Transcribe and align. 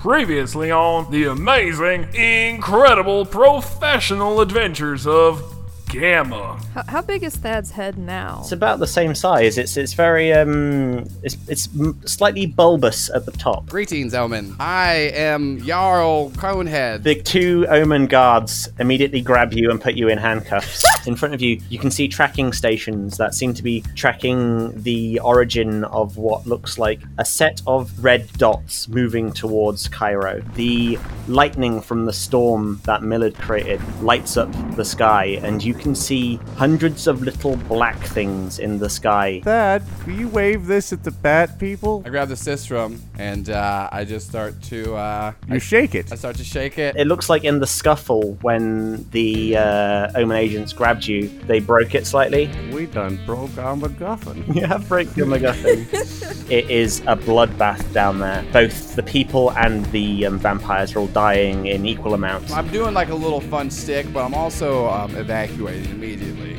Previously 0.00 0.70
on 0.70 1.10
the 1.10 1.24
amazing, 1.24 2.14
incredible, 2.14 3.26
professional 3.26 4.40
adventures 4.40 5.06
of 5.06 5.59
Gamma. 5.90 6.60
How, 6.72 6.84
how 6.86 7.02
big 7.02 7.24
is 7.24 7.34
Thad's 7.36 7.72
head 7.72 7.98
now? 7.98 8.38
It's 8.42 8.52
about 8.52 8.78
the 8.78 8.86
same 8.86 9.14
size. 9.14 9.58
It's 9.58 9.76
it's 9.76 9.92
very 9.92 10.32
um 10.32 11.08
it's 11.24 11.36
it's 11.48 11.68
slightly 12.06 12.46
bulbous 12.46 13.10
at 13.10 13.26
the 13.26 13.32
top. 13.32 13.66
Greetings, 13.66 14.14
Omen. 14.14 14.54
I 14.60 15.10
am 15.14 15.60
Jarl 15.60 16.30
Conehead. 16.30 17.02
The 17.02 17.20
two 17.20 17.66
Omen 17.68 18.06
guards 18.06 18.68
immediately 18.78 19.20
grab 19.20 19.52
you 19.52 19.70
and 19.70 19.80
put 19.80 19.94
you 19.94 20.08
in 20.08 20.18
handcuffs. 20.18 20.84
in 21.06 21.16
front 21.16 21.34
of 21.34 21.42
you, 21.42 21.60
you 21.70 21.78
can 21.78 21.90
see 21.90 22.06
tracking 22.06 22.52
stations 22.52 23.16
that 23.16 23.34
seem 23.34 23.52
to 23.54 23.62
be 23.62 23.82
tracking 23.96 24.80
the 24.82 25.18
origin 25.20 25.84
of 25.84 26.16
what 26.16 26.46
looks 26.46 26.78
like 26.78 27.00
a 27.18 27.24
set 27.24 27.62
of 27.66 27.92
red 28.02 28.32
dots 28.34 28.86
moving 28.88 29.32
towards 29.32 29.88
Cairo. 29.88 30.40
The 30.54 30.98
lightning 31.26 31.80
from 31.80 32.04
the 32.06 32.12
storm 32.12 32.80
that 32.84 33.02
Millard 33.02 33.34
created 33.34 33.80
lights 34.02 34.36
up 34.36 34.50
the 34.76 34.84
sky, 34.84 35.40
and 35.42 35.62
you 35.62 35.74
can 35.80 35.94
see 35.94 36.36
hundreds 36.56 37.06
of 37.06 37.22
little 37.22 37.56
black 37.56 37.98
things 37.98 38.58
in 38.58 38.78
the 38.78 38.88
sky. 38.88 39.40
Thad, 39.40 39.82
will 40.06 40.14
you 40.14 40.28
wave 40.28 40.66
this 40.66 40.92
at 40.92 41.02
the 41.02 41.10
bat 41.10 41.58
people? 41.58 42.02
I 42.04 42.10
grab 42.10 42.28
the 42.28 42.34
sistrum 42.34 43.00
and 43.18 43.50
uh, 43.50 43.88
I 43.90 44.04
just 44.04 44.28
start 44.28 44.60
to 44.64 44.94
uh, 44.94 45.32
You 45.48 45.58
shake 45.58 45.94
it. 45.94 46.12
I 46.12 46.16
start 46.16 46.36
to 46.36 46.44
shake 46.44 46.78
it. 46.78 46.96
It 46.96 47.06
looks 47.06 47.28
like 47.28 47.44
in 47.44 47.58
the 47.58 47.66
scuffle 47.66 48.38
when 48.42 49.08
the 49.10 49.56
uh, 49.56 50.12
Omen 50.14 50.36
agents 50.36 50.72
grabbed 50.72 51.06
you, 51.06 51.28
they 51.46 51.60
broke 51.60 51.94
it 51.94 52.06
slightly. 52.06 52.50
We 52.72 52.86
done 52.86 53.18
broke 53.24 53.56
our 53.58 53.76
MacGuffin. 53.76 54.54
yeah, 54.54 54.66
have 54.68 54.88
break 54.88 55.16
your 55.16 55.26
MacGuffin. 55.26 56.50
it 56.50 56.70
is 56.70 57.00
a 57.00 57.16
bloodbath 57.16 57.92
down 57.92 58.18
there. 58.18 58.44
Both 58.52 58.96
the 58.96 59.02
people 59.02 59.52
and 59.52 59.84
the 59.86 60.26
um, 60.26 60.38
vampires 60.38 60.94
are 60.94 61.00
all 61.00 61.06
dying 61.08 61.66
in 61.66 61.86
equal 61.86 62.14
amounts. 62.14 62.52
I'm 62.52 62.68
doing 62.68 62.92
like 62.92 63.08
a 63.08 63.14
little 63.14 63.40
fun 63.40 63.70
stick, 63.70 64.12
but 64.12 64.24
I'm 64.24 64.34
also 64.34 64.88
um, 64.88 65.14
evacuating 65.16 65.69
immediately. 65.76 66.56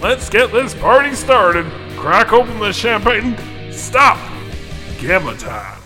Let's 0.00 0.28
get 0.28 0.52
this 0.52 0.74
party 0.74 1.14
started. 1.14 1.66
Crack 1.96 2.32
open 2.32 2.58
the 2.58 2.72
champagne. 2.72 3.36
Stop. 3.72 4.18
Gamma 4.98 5.36
time. 5.36 5.77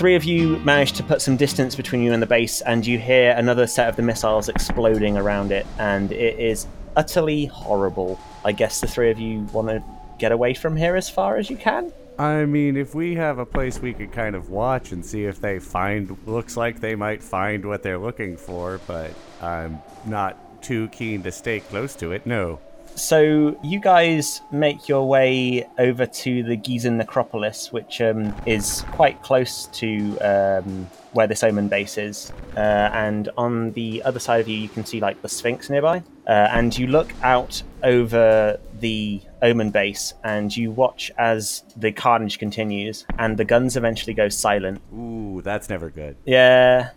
Three 0.00 0.14
of 0.14 0.24
you 0.24 0.56
manage 0.60 0.92
to 0.92 1.02
put 1.02 1.20
some 1.20 1.36
distance 1.36 1.76
between 1.76 2.02
you 2.02 2.14
and 2.14 2.22
the 2.22 2.26
base, 2.26 2.62
and 2.62 2.86
you 2.86 2.98
hear 2.98 3.32
another 3.32 3.66
set 3.66 3.86
of 3.86 3.96
the 3.96 4.02
missiles 4.02 4.48
exploding 4.48 5.18
around 5.18 5.52
it, 5.52 5.66
and 5.78 6.10
it 6.10 6.38
is 6.38 6.66
utterly 6.96 7.44
horrible. 7.44 8.18
I 8.42 8.52
guess 8.52 8.80
the 8.80 8.86
three 8.86 9.10
of 9.10 9.18
you 9.18 9.40
want 9.52 9.68
to 9.68 9.84
get 10.18 10.32
away 10.32 10.54
from 10.54 10.74
here 10.74 10.96
as 10.96 11.10
far 11.10 11.36
as 11.36 11.50
you 11.50 11.58
can. 11.58 11.92
I 12.18 12.46
mean, 12.46 12.78
if 12.78 12.94
we 12.94 13.14
have 13.16 13.38
a 13.38 13.44
place 13.44 13.78
we 13.78 13.92
could 13.92 14.10
kind 14.10 14.34
of 14.34 14.48
watch 14.48 14.92
and 14.92 15.04
see 15.04 15.26
if 15.26 15.38
they 15.38 15.58
find, 15.58 16.16
looks 16.24 16.56
like 16.56 16.80
they 16.80 16.94
might 16.94 17.22
find 17.22 17.66
what 17.66 17.82
they're 17.82 17.98
looking 17.98 18.38
for, 18.38 18.80
but 18.86 19.10
I'm 19.42 19.82
not 20.06 20.62
too 20.62 20.88
keen 20.88 21.22
to 21.24 21.30
stay 21.30 21.60
close 21.60 21.94
to 21.96 22.12
it. 22.12 22.24
No. 22.24 22.58
So 22.94 23.58
you 23.62 23.80
guys 23.80 24.42
make 24.52 24.88
your 24.88 25.08
way 25.08 25.66
over 25.78 26.06
to 26.06 26.42
the 26.42 26.56
Gizeh 26.56 26.92
Necropolis, 26.92 27.72
which 27.72 28.00
um, 28.00 28.34
is 28.46 28.84
quite 28.92 29.22
close 29.22 29.66
to 29.68 30.18
um, 30.18 30.88
where 31.12 31.26
this 31.26 31.42
Omen 31.42 31.68
base 31.68 31.98
is. 31.98 32.32
Uh, 32.56 32.60
and 32.92 33.28
on 33.36 33.72
the 33.72 34.02
other 34.04 34.20
side 34.20 34.40
of 34.40 34.48
you, 34.48 34.56
you 34.56 34.68
can 34.68 34.84
see 34.84 35.00
like 35.00 35.20
the 35.22 35.28
Sphinx 35.28 35.70
nearby. 35.70 36.02
Uh, 36.26 36.48
and 36.52 36.76
you 36.76 36.86
look 36.86 37.12
out 37.22 37.62
over 37.82 38.60
the 38.78 39.20
Omen 39.42 39.70
base, 39.70 40.14
and 40.22 40.54
you 40.54 40.70
watch 40.70 41.10
as 41.18 41.64
the 41.76 41.92
carnage 41.92 42.38
continues, 42.38 43.06
and 43.18 43.36
the 43.36 43.44
guns 43.44 43.76
eventually 43.76 44.14
go 44.14 44.28
silent. 44.28 44.80
Ooh, 44.94 45.40
that's 45.42 45.68
never 45.68 45.90
good. 45.90 46.16
Yeah. 46.24 46.90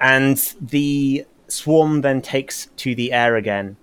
And 0.00 0.36
the 0.60 1.26
swarm 1.48 2.02
then 2.02 2.22
takes 2.22 2.66
to 2.76 2.94
the 2.94 3.12
air 3.12 3.36
again. 3.36 3.76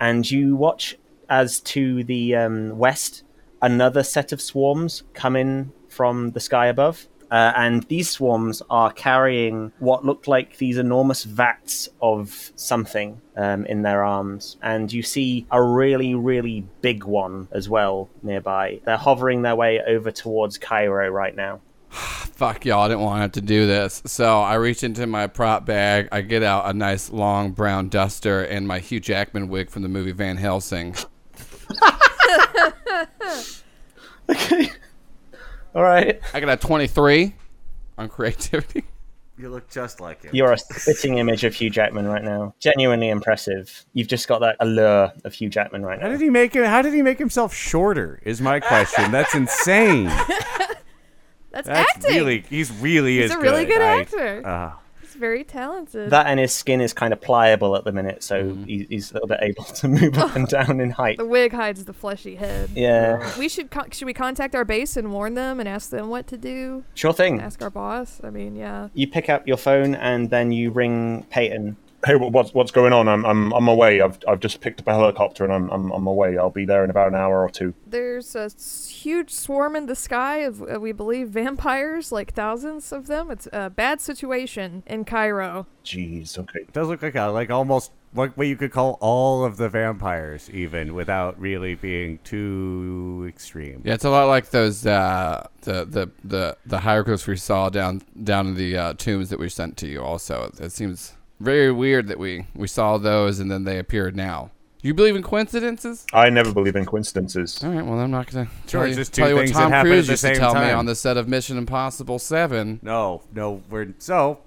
And 0.00 0.28
you 0.30 0.56
watch 0.56 0.96
as 1.28 1.60
to 1.60 2.04
the 2.04 2.36
um, 2.36 2.78
west, 2.78 3.24
another 3.60 4.02
set 4.02 4.32
of 4.32 4.40
swarms 4.40 5.02
come 5.14 5.36
in 5.36 5.72
from 5.88 6.30
the 6.30 6.40
sky 6.40 6.66
above. 6.66 7.06
Uh, 7.30 7.52
and 7.56 7.82
these 7.84 8.08
swarms 8.08 8.62
are 8.70 8.90
carrying 8.90 9.70
what 9.80 10.02
look 10.02 10.26
like 10.26 10.56
these 10.56 10.78
enormous 10.78 11.24
vats 11.24 11.88
of 12.00 12.52
something 12.56 13.20
um, 13.36 13.66
in 13.66 13.82
their 13.82 14.02
arms. 14.02 14.56
And 14.62 14.90
you 14.90 15.02
see 15.02 15.46
a 15.50 15.62
really, 15.62 16.14
really 16.14 16.64
big 16.80 17.04
one 17.04 17.48
as 17.52 17.68
well 17.68 18.08
nearby. 18.22 18.80
They're 18.84 18.96
hovering 18.96 19.42
their 19.42 19.56
way 19.56 19.82
over 19.86 20.10
towards 20.10 20.56
Cairo 20.56 21.08
right 21.10 21.36
now. 21.36 21.60
Fuck 21.90 22.64
y'all, 22.64 22.82
I 22.82 22.88
didn't 22.88 23.00
want 23.00 23.18
to 23.18 23.22
have 23.22 23.32
to 23.32 23.40
do 23.40 23.66
this. 23.66 24.02
So 24.06 24.40
I 24.40 24.54
reach 24.54 24.84
into 24.84 25.06
my 25.06 25.26
prop 25.26 25.66
bag, 25.66 26.08
I 26.12 26.20
get 26.20 26.42
out 26.42 26.66
a 26.66 26.72
nice 26.72 27.10
long 27.10 27.52
brown 27.52 27.88
duster 27.88 28.42
and 28.42 28.68
my 28.68 28.78
Hugh 28.78 29.00
Jackman 29.00 29.48
wig 29.48 29.70
from 29.70 29.82
the 29.82 29.88
movie 29.88 30.12
Van 30.12 30.36
Helsing. 30.36 30.94
Okay. 34.30 34.68
All 35.74 35.82
right. 35.82 36.20
I 36.34 36.40
got 36.40 36.50
a 36.50 36.56
23 36.56 37.34
on 37.96 38.08
creativity. 38.08 38.84
You 39.38 39.48
look 39.50 39.70
just 39.70 40.00
like 40.00 40.22
him. 40.22 40.34
You're 40.34 40.52
a 40.52 40.58
spitting 40.58 41.18
image 41.18 41.44
of 41.44 41.54
Hugh 41.54 41.70
Jackman 41.70 42.06
right 42.06 42.24
now. 42.24 42.54
Genuinely 42.58 43.08
impressive. 43.08 43.86
You've 43.94 44.08
just 44.08 44.26
got 44.26 44.40
that 44.40 44.56
allure 44.58 45.12
of 45.24 45.32
Hugh 45.32 45.48
Jackman 45.48 45.82
right 45.86 46.00
How 46.00 46.08
now. 46.08 46.12
did 46.12 46.20
he 46.20 46.28
make 46.28 46.54
him? 46.54 46.64
How 46.64 46.82
did 46.82 46.92
he 46.92 47.02
make 47.02 47.18
himself 47.18 47.54
shorter? 47.54 48.20
Is 48.24 48.40
my 48.40 48.58
question. 48.60 49.12
That's 49.12 49.34
insane. 49.34 50.10
That's, 51.64 51.68
That's 51.68 52.04
acting. 52.04 52.16
really. 52.16 52.44
He's 52.48 52.70
really 52.72 53.18
is. 53.18 53.30
He's 53.30 53.30
is 53.32 53.36
a 53.36 53.40
really 53.40 53.64
good 53.64 53.80
I- 53.82 54.00
actor. 54.00 54.46
uh, 54.46 54.72
He's 55.00 55.14
very 55.14 55.42
talented. 55.42 56.10
That 56.10 56.26
and 56.26 56.38
his 56.38 56.52
skin 56.52 56.80
is 56.82 56.92
kind 56.92 57.12
of 57.14 57.20
pliable 57.22 57.74
at 57.76 57.84
the 57.84 57.92
minute, 57.92 58.22
so 58.22 58.42
Mm-hmm. 58.44 58.64
he- 58.64 58.86
he's 58.90 59.10
a 59.10 59.14
little 59.14 59.28
bit 59.28 59.38
able 59.42 59.64
to 59.64 59.88
move 60.00 60.18
up 60.18 60.36
and 60.36 60.46
down 60.56 60.80
in 60.80 60.90
height. 60.90 61.16
the 61.16 61.24
wig 61.24 61.52
hides 61.52 61.84
the 61.86 61.94
fleshy 61.94 62.34
head. 62.36 62.68
Yeah, 62.74 63.36
We 63.38 63.48
should 63.48 63.70
con- 63.70 63.90
should 63.90 64.04
we 64.06 64.12
contact 64.14 64.54
our 64.54 64.64
base 64.66 64.96
and 64.98 65.12
warn 65.12 65.32
them 65.34 65.60
and 65.60 65.68
ask 65.68 65.90
them 65.90 66.08
what 66.10 66.26
to 66.28 66.36
do? 66.36 66.84
sure 66.94 67.12
thing. 67.14 67.40
Ask 67.40 67.62
our 67.62 67.70
boss. 67.70 68.20
I 68.22 68.28
mean, 68.30 68.54
yeah. 68.54 68.88
You 68.94 69.08
pick 69.08 69.28
up 69.30 69.48
your 69.48 69.56
phone 69.56 69.94
and 69.94 70.28
then 70.30 70.52
you 70.52 70.70
ring 70.70 71.24
Peyton. 71.30 71.76
Hey, 72.06 72.14
wh- 72.14 72.30
what's 72.30 72.54
what's 72.54 72.70
going 72.70 72.92
on? 72.92 73.08
I'm 73.08 73.24
I'm 73.24 73.52
on 73.54 73.64
my 73.64 73.72
way. 73.74 74.00
I've 74.00 74.18
I've 74.28 74.38
just 74.38 74.60
picked 74.60 74.78
up 74.80 74.86
a 74.86 74.92
helicopter 74.92 75.42
and 75.42 75.52
I'm 75.52 75.68
I'm 75.70 75.90
on 75.90 76.02
my 76.04 76.12
way. 76.12 76.38
I'll 76.38 76.48
be 76.50 76.64
there 76.64 76.84
in 76.84 76.90
about 76.90 77.08
an 77.08 77.16
hour 77.16 77.42
or 77.42 77.50
two. 77.50 77.74
There's 77.88 78.36
a 78.36 78.42
s- 78.44 78.87
huge 78.98 79.30
swarm 79.30 79.76
in 79.76 79.86
the 79.86 79.94
sky 79.94 80.38
of, 80.38 80.62
uh, 80.62 80.80
we 80.80 80.92
believe, 80.92 81.28
vampires, 81.28 82.12
like 82.12 82.34
thousands 82.34 82.92
of 82.92 83.06
them. 83.06 83.30
It's 83.30 83.48
a 83.52 83.70
bad 83.70 84.00
situation 84.00 84.82
in 84.86 85.04
Cairo. 85.04 85.66
Jeez. 85.84 86.38
Okay. 86.38 86.60
it 86.60 86.72
does 86.72 86.88
look 86.88 87.02
like 87.02 87.14
a 87.14 87.26
like 87.26 87.50
almost 87.50 87.92
like 88.14 88.36
what 88.36 88.46
you 88.46 88.56
could 88.56 88.72
call 88.72 88.98
all 89.00 89.44
of 89.44 89.56
the 89.56 89.68
vampires, 89.68 90.50
even 90.50 90.94
without 90.94 91.38
really 91.38 91.74
being 91.74 92.18
too 92.24 93.26
extreme. 93.28 93.82
Yeah, 93.84 93.94
it's 93.94 94.04
a 94.04 94.10
lot 94.10 94.26
like 94.26 94.50
those 94.50 94.86
uh, 94.86 95.46
the 95.62 95.84
the 95.84 96.10
the 96.24 96.56
the 96.66 96.78
hieroglyphs 96.80 97.26
we 97.26 97.36
saw 97.36 97.68
down 97.68 98.02
down 98.22 98.48
in 98.48 98.54
the 98.54 98.76
uh, 98.76 98.94
tombs 98.94 99.30
that 99.30 99.38
we 99.38 99.48
sent 99.48 99.76
to 99.78 99.86
you. 99.86 100.02
Also, 100.02 100.50
it 100.58 100.72
seems 100.72 101.14
very 101.40 101.70
weird 101.70 102.08
that 102.08 102.18
we 102.18 102.46
we 102.54 102.66
saw 102.66 102.98
those 102.98 103.38
and 103.38 103.50
then 103.50 103.64
they 103.64 103.78
appeared 103.78 104.16
now. 104.16 104.50
Do 104.80 104.86
you 104.86 104.94
believe 104.94 105.16
in 105.16 105.22
coincidences? 105.24 106.06
I 106.12 106.30
never 106.30 106.52
believe 106.52 106.76
in 106.76 106.86
coincidences. 106.86 107.62
All 107.64 107.70
right, 107.70 107.84
well 107.84 107.98
I'm 107.98 108.12
not 108.12 108.30
gonna 108.30 108.48
tell 108.68 108.82
it's 108.82 108.90
you, 108.90 108.96
just 109.02 109.12
two 109.12 109.22
tell 109.22 109.30
you 109.30 109.34
what 109.34 109.44
things 109.46 109.56
that 109.56 109.62
Tom 109.62 109.72
happen 109.72 109.90
at 109.90 109.94
Cruise 109.94 110.06
the 110.06 110.12
used 110.12 110.22
to 110.22 110.28
same 110.28 110.36
tell 110.36 110.54
me 110.54 110.60
time. 110.60 110.78
on 110.78 110.86
the 110.86 110.94
set 110.94 111.16
of 111.16 111.26
Mission 111.26 111.58
Impossible 111.58 112.20
Seven. 112.20 112.78
No, 112.82 113.22
no, 113.34 113.60
we're 113.68 113.92
so, 113.98 114.38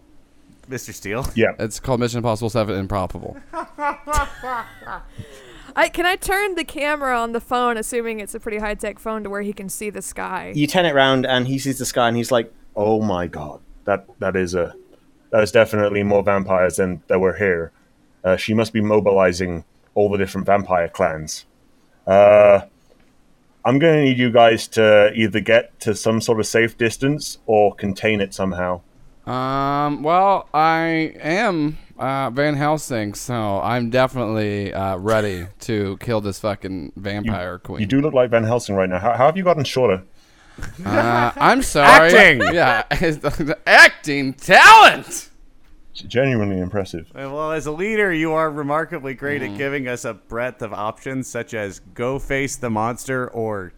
Mr. 0.70 0.94
Steele. 0.94 1.28
Yeah. 1.36 1.52
It's 1.60 1.82
called 1.82 2.00
Mission 2.00 2.20
Impossible 2.20 2.50
Seven 2.50 2.78
Improbable. 2.78 3.36
I 5.76 5.90
can 5.90 6.06
I 6.06 6.16
turn 6.16 6.56
the 6.56 6.64
camera 6.64 7.18
on 7.20 7.34
the 7.34 7.42
phone, 7.42 7.76
assuming 7.76 8.20
it's 8.22 8.34
a 8.36 8.40
pretty 8.40 8.58
high 8.60 8.76
tech 8.76 9.00
phone, 9.00 9.24
to 9.24 9.30
where 9.30 9.42
he 9.42 9.52
can 9.52 9.68
see 9.68 9.90
the 9.90 10.02
sky. 10.02 10.54
You 10.56 10.66
turn 10.68 10.86
it 10.86 10.94
round 10.96 11.26
and 11.26 11.48
he 11.48 11.60
sees 11.60 11.78
the 11.78 11.86
sky 11.86 12.08
and 12.08 12.16
he's 12.16 12.32
like, 12.32 12.54
Oh 12.76 13.02
my 13.02 13.28
god. 13.28 13.60
That 13.84 14.06
that 14.20 14.36
is 14.38 14.56
a 14.56 14.76
that 15.32 15.44
is 15.44 15.52
definitely 15.52 16.04
more 16.04 16.24
vampires 16.24 16.78
than 16.78 17.04
there 17.08 17.20
were 17.20 17.36
here. 17.36 17.72
Uh, 18.24 18.38
she 18.38 18.54
must 18.54 18.72
be 18.72 18.80
mobilizing 18.82 19.66
all 19.94 20.10
the 20.10 20.18
different 20.18 20.48
vampire 20.48 20.88
clans. 20.88 21.46
Uh, 22.08 22.62
I'm 23.64 23.78
going 23.78 23.94
to 23.94 24.02
need 24.02 24.18
you 24.18 24.32
guys 24.32 24.68
to 24.70 25.12
either 25.14 25.40
get 25.40 25.80
to 25.82 25.94
some 25.96 26.20
sort 26.22 26.40
of 26.40 26.48
safe 26.48 26.78
distance 26.78 27.38
or 27.46 27.76
contain 27.76 28.22
it 28.22 28.34
somehow. 28.34 28.82
Um, 29.26 30.02
well, 30.02 30.50
I 30.54 31.14
am 31.20 31.78
uh, 32.00 32.32
Van 32.32 32.56
Helsing, 32.56 33.14
so 33.14 33.62
I'm 33.62 33.92
definitely 33.92 34.74
uh, 34.74 34.98
ready 34.98 35.46
to 35.62 35.98
kill 35.98 36.22
this 36.22 36.40
fucking 36.40 36.94
vampire 36.96 37.60
queen. 37.60 37.82
You 37.82 37.86
do 37.86 38.02
look 38.02 38.16
like 38.16 38.32
Van 38.32 38.44
Helsing 38.44 38.76
right 38.76 38.90
now. 38.90 38.98
How, 39.00 39.14
how 39.14 39.26
have 39.28 39.38
you 39.38 39.44
gotten 39.44 39.64
shorter? 39.64 40.04
Uh, 40.84 41.32
I'm 41.36 41.62
sorry. 41.62 42.14
Acting! 42.14 42.54
Yeah, 42.54 42.84
acting 43.68 44.34
talent. 44.34 45.30
It's 45.92 46.02
genuinely 46.04 46.60
impressive. 46.60 47.12
Well, 47.14 47.52
as 47.52 47.66
a 47.66 47.72
leader, 47.72 48.14
you 48.14 48.32
are 48.32 48.50
remarkably 48.50 49.14
great 49.14 49.42
Mm. 49.42 49.52
at 49.54 49.58
giving 49.58 49.88
us 49.88 50.06
a 50.06 50.14
breadth 50.14 50.62
of 50.62 50.74
options, 50.74 51.28
such 51.28 51.54
as 51.54 51.80
go 51.94 52.18
face 52.18 52.56
the 52.56 52.70
monster 52.70 53.28
or 53.30 53.74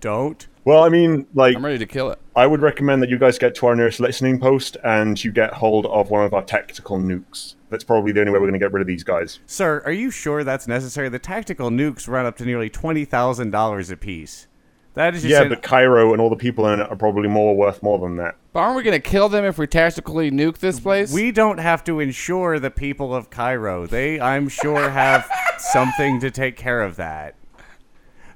don't. 0.00 0.48
Well, 0.64 0.82
I 0.82 0.88
mean, 0.88 1.26
like, 1.34 1.56
I'm 1.56 1.64
ready 1.64 1.78
to 1.78 1.86
kill 1.86 2.10
it. 2.10 2.18
I 2.34 2.46
would 2.46 2.60
recommend 2.62 3.02
that 3.02 3.10
you 3.10 3.18
guys 3.18 3.38
get 3.38 3.54
to 3.56 3.66
our 3.66 3.76
nearest 3.76 4.00
listening 4.00 4.40
post 4.40 4.76
and 4.84 5.22
you 5.22 5.30
get 5.30 5.52
hold 5.54 5.86
of 5.86 6.10
one 6.10 6.24
of 6.24 6.34
our 6.34 6.42
tactical 6.42 6.98
nukes. 6.98 7.54
That's 7.70 7.84
probably 7.84 8.10
the 8.12 8.20
only 8.20 8.32
way 8.32 8.38
we're 8.38 8.48
going 8.48 8.52
to 8.54 8.64
get 8.64 8.72
rid 8.72 8.80
of 8.80 8.86
these 8.86 9.04
guys. 9.04 9.38
Sir, 9.46 9.82
are 9.84 9.92
you 9.92 10.10
sure 10.10 10.42
that's 10.44 10.66
necessary? 10.68 11.08
The 11.08 11.18
tactical 11.20 11.70
nukes 11.70 12.08
run 12.08 12.26
up 12.26 12.36
to 12.38 12.44
nearly 12.44 12.68
twenty 12.68 13.04
thousand 13.04 13.50
dollars 13.50 13.90
apiece. 13.90 14.46
That 14.94 15.14
is 15.14 15.22
just 15.22 15.32
Yeah, 15.32 15.42
an- 15.42 15.48
but 15.48 15.62
Cairo 15.62 16.12
and 16.12 16.20
all 16.20 16.28
the 16.30 16.36
people 16.36 16.68
in 16.68 16.80
it 16.80 16.90
are 16.90 16.96
probably 16.96 17.28
more 17.28 17.56
worth 17.56 17.82
more 17.82 17.98
than 17.98 18.16
that. 18.16 18.36
But 18.52 18.60
aren't 18.60 18.76
we 18.76 18.82
gonna 18.82 19.00
kill 19.00 19.28
them 19.28 19.44
if 19.44 19.56
we 19.58 19.66
tactically 19.66 20.30
nuke 20.30 20.58
this 20.58 20.78
place? 20.80 21.12
we 21.12 21.32
don't 21.32 21.58
have 21.58 21.82
to 21.84 21.98
insure 22.00 22.58
the 22.58 22.70
people 22.70 23.14
of 23.14 23.30
Cairo. 23.30 23.86
They, 23.86 24.20
I'm 24.20 24.48
sure, 24.48 24.90
have 24.90 25.26
something 25.58 26.20
to 26.20 26.30
take 26.30 26.56
care 26.56 26.82
of 26.82 26.96
that. 26.96 27.34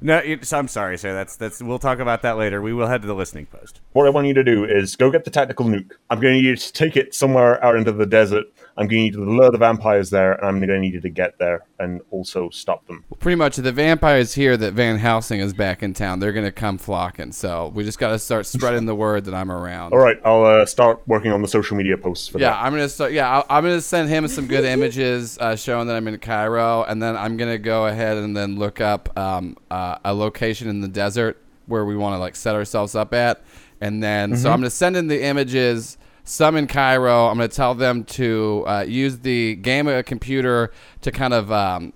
No, 0.00 0.18
it's, 0.18 0.52
I'm 0.52 0.68
sorry, 0.68 0.98
sir. 0.98 1.14
That's 1.14 1.36
that's. 1.36 1.62
We'll 1.62 1.78
talk 1.78 1.98
about 2.00 2.20
that 2.22 2.36
later. 2.36 2.60
We 2.60 2.74
will 2.74 2.86
head 2.86 3.00
to 3.00 3.08
the 3.08 3.14
listening 3.14 3.46
post. 3.46 3.80
What 3.92 4.06
I 4.06 4.10
want 4.10 4.26
you 4.26 4.34
to 4.34 4.44
do 4.44 4.62
is 4.64 4.94
go 4.94 5.10
get 5.10 5.24
the 5.24 5.30
tactical 5.30 5.64
nuke. 5.64 5.92
I'm 6.10 6.20
going 6.20 6.34
to 6.34 6.40
need 6.42 6.46
you 6.48 6.54
to 6.56 6.72
take 6.74 6.96
it 6.98 7.14
somewhere 7.14 7.62
out 7.64 7.76
into 7.76 7.92
the 7.92 8.04
desert. 8.04 8.44
I'm 8.78 8.87
going 8.87 8.88
to 8.88 8.96
need 8.96 9.12
to 9.14 9.25
lure 9.25 9.50
the 9.50 9.58
vampires 9.58 10.11
there, 10.11 10.32
and 10.32 10.46
I'm 10.46 10.58
going 10.58 10.69
to 10.69 10.78
need 10.78 10.94
you 10.94 11.00
to 11.00 11.08
get 11.08 11.38
there 11.38 11.64
and 11.78 12.00
also 12.11 12.50
stop 12.50 12.87
them. 12.87 13.05
Pretty 13.19 13.37
much, 13.37 13.56
the 13.56 13.73
vampires 13.73 14.34
hear 14.34 14.56
that 14.56 14.73
Van 14.73 14.99
Helsing 14.99 15.40
is 15.40 15.52
back 15.52 15.82
in 15.82 15.94
town. 15.94 16.20
They're 16.20 16.32
gonna 16.32 16.52
come 16.52 16.78
flocking. 16.78 17.32
So 17.32 17.73
we 17.75 17.84
just 17.84 17.99
gotta 17.99 18.19
start 18.19 18.46
spreading 18.46 18.87
the 18.87 18.94
word 18.94 19.25
that 19.26 19.34
I'm 19.34 19.50
around. 19.50 19.93
All 19.93 19.99
right, 19.99 20.19
I'll 20.25 20.44
uh, 20.44 20.67
start 20.67 21.02
working 21.06 21.32
on 21.32 21.43
the 21.43 21.49
social 21.49 21.76
media 21.76 21.99
posts 21.99 22.28
for 22.28 22.38
Yeah, 22.38 22.50
that. 22.50 22.62
I'm 22.62 22.73
gonna 22.73 22.88
start. 22.88 23.12
Yeah, 23.12 23.28
I'll, 23.28 23.46
I'm 23.50 23.64
gonna 23.64 23.81
send 23.81 24.08
him 24.08 24.28
some 24.28 24.46
good 24.46 24.64
images 24.76 25.38
uh, 25.38 25.56
showing 25.56 25.87
that 25.88 25.96
I'm 25.96 26.06
in 26.08 26.19
Cairo, 26.19 26.84
and 26.84 27.02
then 27.02 27.17
I'm 27.17 27.37
gonna 27.37 27.58
go 27.58 27.87
ahead 27.87 28.17
and 28.17 28.37
then 28.37 28.58
look 28.58 28.81
up 28.81 29.17
um, 29.19 29.56
uh, 29.70 29.99
a 30.05 30.14
location 30.14 30.69
in 30.69 30.81
the 30.81 30.88
desert 30.88 31.37
where 31.67 31.84
we 31.84 31.96
want 31.96 32.14
to 32.14 32.19
like 32.19 32.37
set 32.37 32.55
ourselves 32.55 32.94
up 32.94 33.12
at, 33.12 33.43
and 33.81 34.02
then 34.02 34.37
so 34.37 34.50
I'm 34.50 34.61
gonna 34.61 34.70
send 34.70 34.96
in 34.96 35.08
the 35.08 35.23
images. 35.23 35.99
Some 36.28 36.56
in 36.56 36.67
Cairo. 36.67 37.28
I'm 37.28 37.37
gonna 37.37 37.46
tell 37.49 37.75
them 37.76 38.02
to 38.05 38.64
uh, 38.67 38.84
use 38.87 39.19
the 39.20 39.55
Gamma 39.55 40.02
computer 40.02 40.73
to 41.02 41.12
kind 41.12 41.32
of 41.32 41.52
um, 41.52 41.93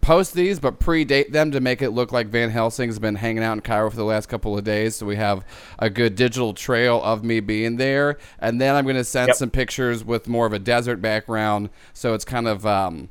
post 0.00 0.34
these, 0.34 0.58
but 0.58 0.80
predate 0.80 1.30
them 1.30 1.52
to 1.52 1.60
make 1.60 1.80
it 1.80 1.90
look 1.90 2.10
like 2.10 2.26
Van 2.26 2.50
Helsing's 2.50 2.98
been 2.98 3.14
hanging 3.14 3.44
out 3.44 3.52
in 3.52 3.60
Cairo 3.60 3.88
for 3.88 3.96
the 3.96 4.04
last 4.04 4.28
couple 4.28 4.58
of 4.58 4.64
days. 4.64 4.96
So 4.96 5.06
we 5.06 5.14
have 5.14 5.44
a 5.78 5.88
good 5.88 6.16
digital 6.16 6.54
trail 6.54 7.00
of 7.04 7.22
me 7.22 7.38
being 7.38 7.76
there. 7.76 8.18
And 8.40 8.60
then 8.60 8.74
I'm 8.74 8.84
going 8.84 8.96
to 8.96 9.04
send 9.04 9.28
Yep. 9.28 9.36
some 9.36 9.50
pictures 9.50 10.04
with 10.04 10.26
more 10.26 10.46
of 10.46 10.52
a 10.52 10.58
desert 10.58 11.00
background. 11.00 11.70
So 11.92 12.14
it's 12.14 12.24
kind 12.24 12.48
of. 12.48 12.66
Um, 12.66 13.10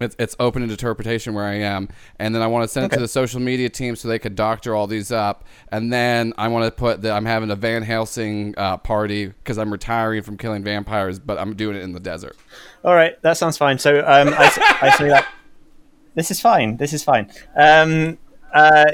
it's, 0.00 0.16
it's 0.18 0.36
open 0.40 0.62
to 0.62 0.70
interpretation 0.70 1.34
where 1.34 1.44
I 1.44 1.56
am, 1.56 1.88
and 2.18 2.34
then 2.34 2.42
I 2.42 2.46
want 2.46 2.64
to 2.64 2.68
send 2.68 2.86
it 2.86 2.94
to 2.94 3.00
the 3.00 3.08
social 3.08 3.40
media 3.40 3.68
team 3.68 3.96
so 3.96 4.08
they 4.08 4.18
could 4.18 4.34
doctor 4.34 4.74
all 4.74 4.86
these 4.86 5.12
up, 5.12 5.44
and 5.70 5.92
then 5.92 6.32
I 6.38 6.48
want 6.48 6.64
to 6.64 6.70
put 6.70 7.02
that 7.02 7.12
I'm 7.12 7.26
having 7.26 7.50
a 7.50 7.56
Van 7.56 7.82
Helsing 7.82 8.54
uh, 8.56 8.76
party 8.78 9.26
because 9.26 9.58
I'm 9.58 9.70
retiring 9.70 10.22
from 10.22 10.36
killing 10.36 10.64
vampires, 10.64 11.18
but 11.18 11.38
I'm 11.38 11.54
doing 11.54 11.76
it 11.76 11.82
in 11.82 11.92
the 11.92 12.00
desert. 12.00 12.36
All 12.84 12.94
right, 12.94 13.20
that 13.22 13.36
sounds 13.36 13.56
fine. 13.56 13.78
So 13.78 13.98
um, 14.00 14.34
I, 14.36 14.78
I 14.82 14.96
say 14.96 15.08
that 15.08 15.26
this 16.14 16.30
is 16.30 16.40
fine. 16.40 16.76
This 16.76 16.92
is 16.92 17.04
fine. 17.04 17.30
Um, 17.56 18.18
uh, 18.52 18.86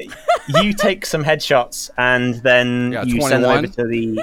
you 0.48 0.72
take 0.72 1.06
some 1.06 1.24
headshots 1.24 1.90
and 1.96 2.34
then 2.42 2.92
Yeah, 2.92 3.04
you 3.04 3.20
send 3.22 3.44
them 3.44 3.58
over 3.58 3.66
to 3.66 3.86
the. 3.86 4.22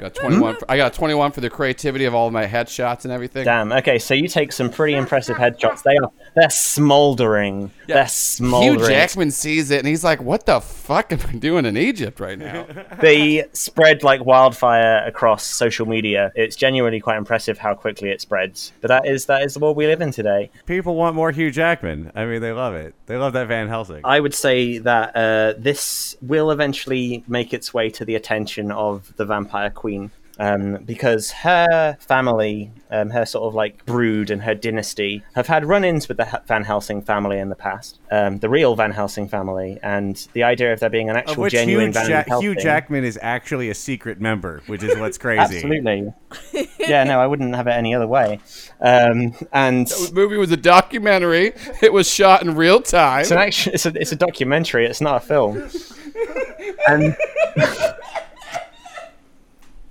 Got 0.00 0.14
21. 0.14 0.56
For, 0.56 0.70
I 0.70 0.76
got 0.76 0.92
21 0.92 1.32
for 1.32 1.40
the 1.40 1.50
creativity 1.50 2.04
of 2.04 2.14
all 2.14 2.26
of 2.26 2.32
my 2.32 2.46
headshots 2.46 3.04
and 3.04 3.12
everything. 3.12 3.44
Damn. 3.44 3.72
Okay, 3.72 3.98
so 3.98 4.14
you 4.14 4.28
take 4.28 4.52
some 4.52 4.70
pretty 4.70 4.94
impressive 4.94 5.36
headshots. 5.36 5.82
They 5.82 5.96
are 5.96 6.10
they're 6.34 6.50
smoldering. 6.50 7.70
They're 7.86 8.08
smoldering. 8.08 8.78
Hugh. 8.80 8.88
Jackman 8.88 9.30
sees 9.30 9.70
it 9.70 9.78
and 9.78 9.86
he's 9.86 10.02
like, 10.02 10.20
"What 10.20 10.46
the 10.46 10.60
fuck 10.60 11.12
am 11.12 11.20
I 11.28 11.36
doing 11.36 11.64
in 11.64 11.76
Egypt 11.76 12.18
right 12.18 12.38
now?" 12.38 12.66
they 13.00 13.44
spread 13.52 14.02
like 14.02 14.24
wildfire 14.24 15.04
across 15.06 15.44
social 15.44 15.86
media. 15.86 16.32
It's 16.34 16.56
genuinely 16.56 17.00
quite 17.00 17.18
impressive 17.18 17.58
how 17.58 17.74
quickly 17.74 18.10
it 18.10 18.20
spreads. 18.20 18.72
But 18.80 18.88
that 18.88 19.06
is 19.06 19.26
that 19.26 19.42
is 19.42 19.54
the 19.54 19.60
world 19.60 19.76
we 19.76 19.86
live 19.86 20.00
in 20.00 20.10
today. 20.10 20.50
People 20.66 20.96
want 20.96 21.14
more 21.14 21.30
Hugh 21.30 21.50
Jackman. 21.50 22.10
I 22.14 22.24
mean, 22.24 22.40
they 22.40 22.52
love 22.52 22.74
it. 22.74 22.94
They 23.06 23.16
love 23.16 23.34
that 23.34 23.46
Van 23.46 23.68
Helsing. 23.68 24.00
I 24.02 24.18
would 24.18 24.34
say 24.34 24.78
that 24.78 25.14
uh, 25.14 25.54
this 25.56 26.16
will 26.20 26.50
eventually 26.50 27.22
make 27.28 27.52
its 27.54 27.72
way 27.72 27.90
to 27.90 28.04
the 28.04 28.16
attention 28.16 28.72
of 28.72 29.14
the 29.16 29.24
Vampire 29.24 29.70
Queen. 29.70 29.83
Um, 30.36 30.78
because 30.84 31.30
her 31.30 31.96
family, 32.00 32.72
um, 32.90 33.10
her 33.10 33.24
sort 33.24 33.44
of 33.44 33.54
like 33.54 33.86
brood 33.86 34.30
and 34.30 34.42
her 34.42 34.52
dynasty, 34.52 35.22
have 35.36 35.46
had 35.46 35.64
run 35.64 35.84
ins 35.84 36.08
with 36.08 36.16
the 36.16 36.42
Van 36.48 36.64
Helsing 36.64 37.02
family 37.02 37.38
in 37.38 37.50
the 37.50 37.54
past, 37.54 38.00
um, 38.10 38.40
the 38.40 38.48
real 38.48 38.74
Van 38.74 38.90
Helsing 38.90 39.28
family, 39.28 39.78
and 39.80 40.26
the 40.32 40.42
idea 40.42 40.72
of 40.72 40.80
there 40.80 40.90
being 40.90 41.08
an 41.08 41.14
of 41.14 41.20
actual 41.20 41.42
which 41.44 41.52
genuine 41.52 41.86
Hugh, 41.86 41.92
Van 41.92 42.10
Ja- 42.10 42.24
Helsing. 42.26 42.50
Hugh 42.50 42.60
Jackman 42.60 43.04
is 43.04 43.16
actually 43.22 43.70
a 43.70 43.74
secret 43.76 44.20
member, 44.20 44.60
which 44.66 44.82
is 44.82 44.98
what's 44.98 45.18
crazy. 45.24 45.54
Absolutely. 45.54 46.12
yeah, 46.80 47.04
no, 47.04 47.20
I 47.20 47.28
wouldn't 47.28 47.54
have 47.54 47.68
it 47.68 47.72
any 47.72 47.94
other 47.94 48.08
way. 48.08 48.40
Um, 48.80 49.34
and 49.52 49.86
the 49.86 50.10
movie 50.12 50.36
was 50.36 50.50
a 50.50 50.56
documentary. 50.56 51.52
It 51.80 51.92
was 51.92 52.10
shot 52.10 52.42
in 52.42 52.56
real 52.56 52.80
time. 52.82 53.20
it's 53.20 53.30
an 53.30 53.38
action. 53.38 53.72
It's 53.74 53.86
a, 53.86 53.92
it's 53.94 54.10
a 54.10 54.16
documentary. 54.16 54.86
It's 54.86 55.00
not 55.00 55.22
a 55.22 55.26
film. 55.26 55.58
and 56.88 57.16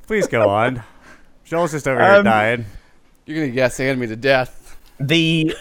Please 0.08 0.28
go 0.28 0.50
on. 0.50 0.84
Joel's 1.46 1.72
just 1.72 1.88
over 1.88 2.00
here 2.04 2.16
Um, 2.16 2.24
dying. 2.26 2.66
You're 3.26 3.46
gonna 3.46 3.56
yes 3.56 3.80
and 3.80 4.00
me 4.00 4.08
to 4.08 4.16
death. 4.16 4.78
the 5.00 5.56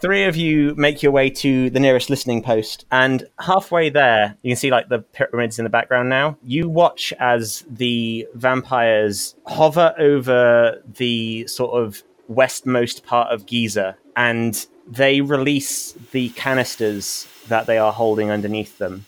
three 0.00 0.24
of 0.24 0.36
you 0.36 0.74
make 0.76 1.02
your 1.02 1.12
way 1.12 1.28
to 1.28 1.68
the 1.70 1.80
nearest 1.80 2.08
listening 2.10 2.42
post, 2.42 2.84
and 2.90 3.26
halfway 3.38 3.90
there, 3.90 4.36
you 4.42 4.50
can 4.50 4.56
see 4.56 4.70
like 4.70 4.88
the 4.88 4.98
pyramids 5.00 5.58
in 5.58 5.64
the 5.64 5.70
background. 5.70 6.08
Now 6.08 6.36
you 6.42 6.68
watch 6.68 7.12
as 7.18 7.64
the 7.70 8.26
vampires 8.34 9.34
hover 9.46 9.94
over 9.98 10.82
the 10.96 11.46
sort 11.46 11.72
of 11.82 12.02
westmost 12.28 13.04
part 13.06 13.32
of 13.32 13.46
Giza, 13.46 13.96
and 14.16 14.66
they 14.86 15.20
release 15.20 15.92
the 16.12 16.30
canisters 16.30 17.26
that 17.48 17.66
they 17.66 17.78
are 17.78 17.92
holding 17.92 18.30
underneath 18.30 18.78
them. 18.78 19.04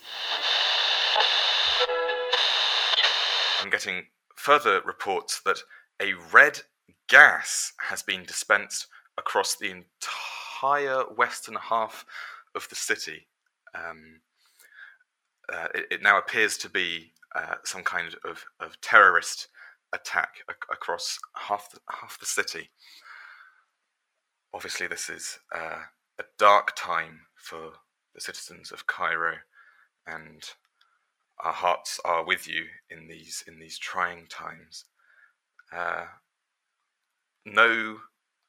I'm 3.62 3.71
getting 3.71 4.07
further 4.42 4.80
reports 4.84 5.40
that 5.44 5.62
a 6.00 6.14
red 6.32 6.61
gas 7.08 7.72
has 7.78 8.02
been 8.02 8.25
dispensed 8.25 8.88
across 9.16 9.54
the 9.54 9.70
entire 9.70 11.02
western 11.14 11.54
half 11.54 12.04
of 12.56 12.68
the 12.68 12.75
city. 12.75 13.28
Um, 13.72 14.20
uh, 15.52 15.68
it, 15.76 15.87
it 15.92 16.02
now 16.02 16.18
appears 16.18 16.56
to 16.58 16.68
be 16.68 17.12
uh, 17.37 17.54
some 17.64 17.84
kind 17.84 18.16
of, 18.25 18.44
of 18.58 18.80
terrorist 18.80 19.46
attack 19.92 20.34
ac- 20.50 20.56
across 20.72 21.18
half 21.37 21.70
the, 21.70 21.78
half 21.88 22.18
the 22.18 22.26
city. 22.26 22.70
Obviously, 24.52 24.88
this 24.88 25.08
is 25.08 25.38
uh, 25.54 25.82
a 26.18 26.25
dark 26.37 26.72
time 26.75 27.20
for 27.37 27.75
the 28.12 28.20
citizens 28.20 28.72
of 28.72 28.88
Cairo, 28.88 29.37
and 30.06 30.42
our 31.42 31.52
hearts 31.52 32.00
are 32.04 32.25
with 32.25 32.49
you 32.49 32.64
in 32.90 33.08
these 33.08 33.44
in 33.46 33.58
these 33.58 33.78
trying 33.78 34.26
times. 34.28 34.84
Uh, 35.75 36.04
no 37.44 37.99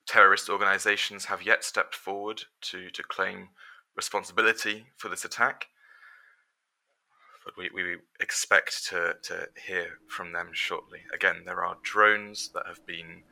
terrorist 0.05 0.50
organizations 0.50 1.25
have 1.25 1.43
yet 1.43 1.63
stepped 1.63 1.95
forward 1.95 2.43
to, 2.62 2.89
to 2.89 3.03
claim 3.03 3.50
responsibility 3.95 4.85
for 4.97 5.09
this 5.09 5.23
attack, 5.23 5.67
but 7.45 7.53
we, 7.57 7.69
we 7.73 7.95
expect 8.19 8.85
to, 8.88 9.15
to 9.23 9.47
hear 9.65 9.88
from 10.07 10.33
them 10.33 10.50
shortly. 10.51 11.00
Again, 11.13 11.43
there 11.45 11.63
are 11.63 11.77
drones 11.83 12.50
that 12.53 12.65
have 12.67 12.85
been 12.85 13.23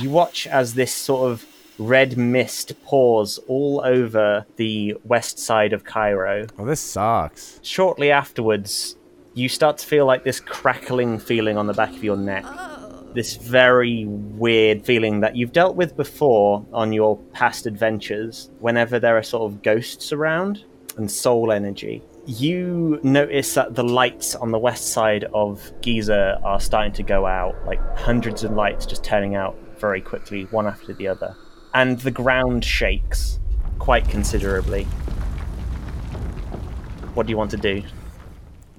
you 0.00 0.10
watch 0.10 0.46
as 0.46 0.74
this 0.74 0.92
sort 0.92 1.30
of 1.30 1.46
red 1.78 2.16
mist 2.16 2.72
pours 2.84 3.38
all 3.48 3.80
over 3.84 4.46
the 4.56 4.94
west 5.04 5.38
side 5.38 5.72
of 5.72 5.84
Cairo. 5.84 6.46
Oh, 6.58 6.64
this 6.64 6.80
sucks. 6.80 7.58
Shortly 7.62 8.10
afterwards, 8.10 8.96
you 9.34 9.48
start 9.48 9.78
to 9.78 9.86
feel 9.86 10.04
like 10.06 10.24
this 10.24 10.40
crackling 10.40 11.18
feeling 11.18 11.56
on 11.56 11.66
the 11.66 11.72
back 11.72 11.90
of 11.90 12.04
your 12.04 12.16
neck. 12.16 12.44
Oh. 12.46 12.78
this 13.14 13.36
very 13.36 14.06
weird 14.06 14.84
feeling 14.86 15.20
that 15.20 15.36
you've 15.36 15.52
dealt 15.52 15.76
with 15.76 15.94
before 15.96 16.64
on 16.72 16.92
your 16.92 17.18
past 17.32 17.66
adventures 17.66 18.50
whenever 18.60 18.98
there 18.98 19.18
are 19.18 19.22
sort 19.22 19.52
of 19.52 19.62
ghosts 19.62 20.12
around 20.12 20.64
and 20.96 21.10
soul 21.10 21.52
energy. 21.52 22.02
You 22.24 23.00
notice 23.02 23.54
that 23.54 23.74
the 23.74 23.82
lights 23.84 24.34
on 24.34 24.50
the 24.50 24.58
west 24.58 24.92
side 24.92 25.24
of 25.34 25.72
Giza 25.82 26.40
are 26.42 26.60
starting 26.60 26.92
to 26.92 27.02
go 27.02 27.26
out, 27.26 27.54
like 27.66 27.80
hundreds 27.98 28.44
of 28.44 28.52
lights 28.52 28.86
just 28.86 29.02
turning 29.04 29.34
out 29.34 29.56
very 29.78 30.00
quickly, 30.00 30.44
one 30.44 30.66
after 30.66 30.92
the 30.94 31.08
other. 31.08 31.36
And 31.74 31.98
the 32.00 32.10
ground 32.10 32.64
shakes 32.64 33.40
quite 33.78 34.08
considerably. 34.08 34.84
What 37.14 37.26
do 37.26 37.30
you 37.30 37.36
want 37.36 37.50
to 37.52 37.56
do? 37.56 37.82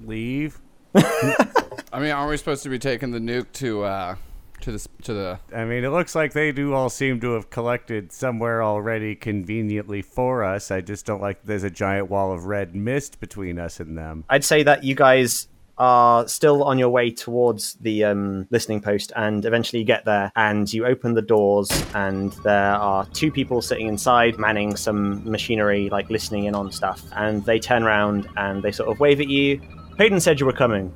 Leave. 0.04 0.60
I 0.94 2.00
mean, 2.00 2.10
aren't 2.10 2.30
we 2.30 2.36
supposed 2.36 2.62
to 2.64 2.68
be 2.68 2.78
taking 2.78 3.10
the 3.10 3.18
nuke 3.18 3.52
to 3.54 3.84
uh 3.84 4.16
to 4.60 4.72
the 4.72 4.88
to 5.02 5.12
the? 5.12 5.38
I 5.54 5.64
mean, 5.64 5.84
it 5.84 5.90
looks 5.90 6.14
like 6.14 6.32
they 6.32 6.52
do 6.52 6.72
all 6.74 6.88
seem 6.88 7.20
to 7.20 7.32
have 7.32 7.50
collected 7.50 8.12
somewhere 8.12 8.62
already 8.62 9.14
conveniently 9.14 10.02
for 10.02 10.42
us. 10.42 10.70
I 10.70 10.80
just 10.80 11.06
don't 11.06 11.20
like 11.20 11.44
there's 11.44 11.64
a 11.64 11.70
giant 11.70 12.10
wall 12.10 12.32
of 12.32 12.46
red 12.46 12.74
mist 12.74 13.20
between 13.20 13.58
us 13.58 13.80
and 13.80 13.96
them. 13.96 14.24
I'd 14.28 14.44
say 14.44 14.62
that 14.62 14.84
you 14.84 14.94
guys 14.94 15.48
are 15.78 16.26
still 16.28 16.62
on 16.64 16.78
your 16.78 16.88
way 16.88 17.10
towards 17.10 17.74
the 17.74 18.04
um, 18.04 18.46
listening 18.50 18.80
post, 18.80 19.12
and 19.16 19.44
eventually 19.44 19.80
you 19.80 19.84
get 19.84 20.04
there, 20.04 20.30
and 20.36 20.72
you 20.72 20.86
open 20.86 21.14
the 21.14 21.22
doors, 21.22 21.70
and 21.94 22.32
there 22.44 22.74
are 22.74 23.06
two 23.06 23.30
people 23.30 23.62
sitting 23.62 23.88
inside, 23.88 24.38
manning 24.38 24.76
some 24.76 25.28
machinery, 25.28 25.88
like 25.90 26.10
listening 26.10 26.44
in 26.44 26.54
on 26.54 26.70
stuff. 26.72 27.02
And 27.12 27.44
they 27.44 27.58
turn 27.58 27.82
around 27.82 28.28
and 28.36 28.62
they 28.62 28.72
sort 28.72 28.88
of 28.90 29.00
wave 29.00 29.20
at 29.20 29.28
you. 29.28 29.60
Hayden 29.98 30.20
said 30.20 30.40
you 30.40 30.46
were 30.46 30.52
coming. 30.52 30.92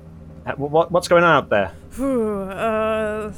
Uh, 0.46 0.52
What, 0.54 0.90
what's 0.90 1.08
going 1.08 1.24
on 1.24 1.44
out 1.44 1.48
there? 1.50 1.72
Uh, 2.00 3.32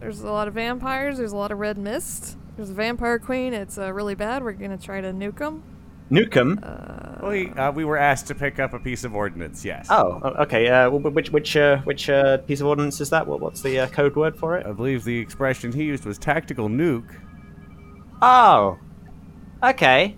there's 0.00 0.20
a 0.20 0.30
lot 0.30 0.48
of 0.48 0.54
vampires. 0.54 1.18
There's 1.18 1.32
a 1.32 1.36
lot 1.36 1.52
of 1.52 1.58
red 1.58 1.78
mist. 1.78 2.36
There's 2.56 2.70
a 2.70 2.74
vampire 2.74 3.18
queen. 3.18 3.52
It's 3.52 3.76
uh, 3.78 3.92
really 3.92 4.14
bad. 4.14 4.42
We're 4.42 4.52
gonna 4.52 4.78
try 4.78 5.00
to 5.00 5.12
nuke 5.12 5.38
them. 5.38 5.62
Nukem. 6.10 7.22
We, 7.22 7.48
uh, 7.50 7.72
we 7.72 7.84
were 7.84 7.96
asked 7.96 8.28
to 8.28 8.34
pick 8.34 8.60
up 8.60 8.72
a 8.72 8.78
piece 8.78 9.02
of 9.02 9.14
ordnance, 9.14 9.64
yes. 9.64 9.88
Oh, 9.90 10.20
okay. 10.40 10.68
Uh, 10.68 10.90
which 10.90 11.30
which 11.30 11.56
uh, 11.56 11.78
which 11.78 12.08
uh, 12.08 12.38
piece 12.38 12.60
of 12.60 12.66
ordnance 12.66 13.00
is 13.00 13.10
that? 13.10 13.26
What, 13.26 13.40
what's 13.40 13.62
the 13.62 13.80
uh, 13.80 13.86
code 13.88 14.14
word 14.14 14.36
for 14.36 14.56
it? 14.56 14.66
I 14.66 14.72
believe 14.72 15.04
the 15.04 15.18
expression 15.18 15.72
he 15.72 15.84
used 15.84 16.04
was 16.04 16.18
tactical 16.18 16.68
nuke. 16.68 17.16
Oh, 18.22 18.78
okay. 19.62 20.16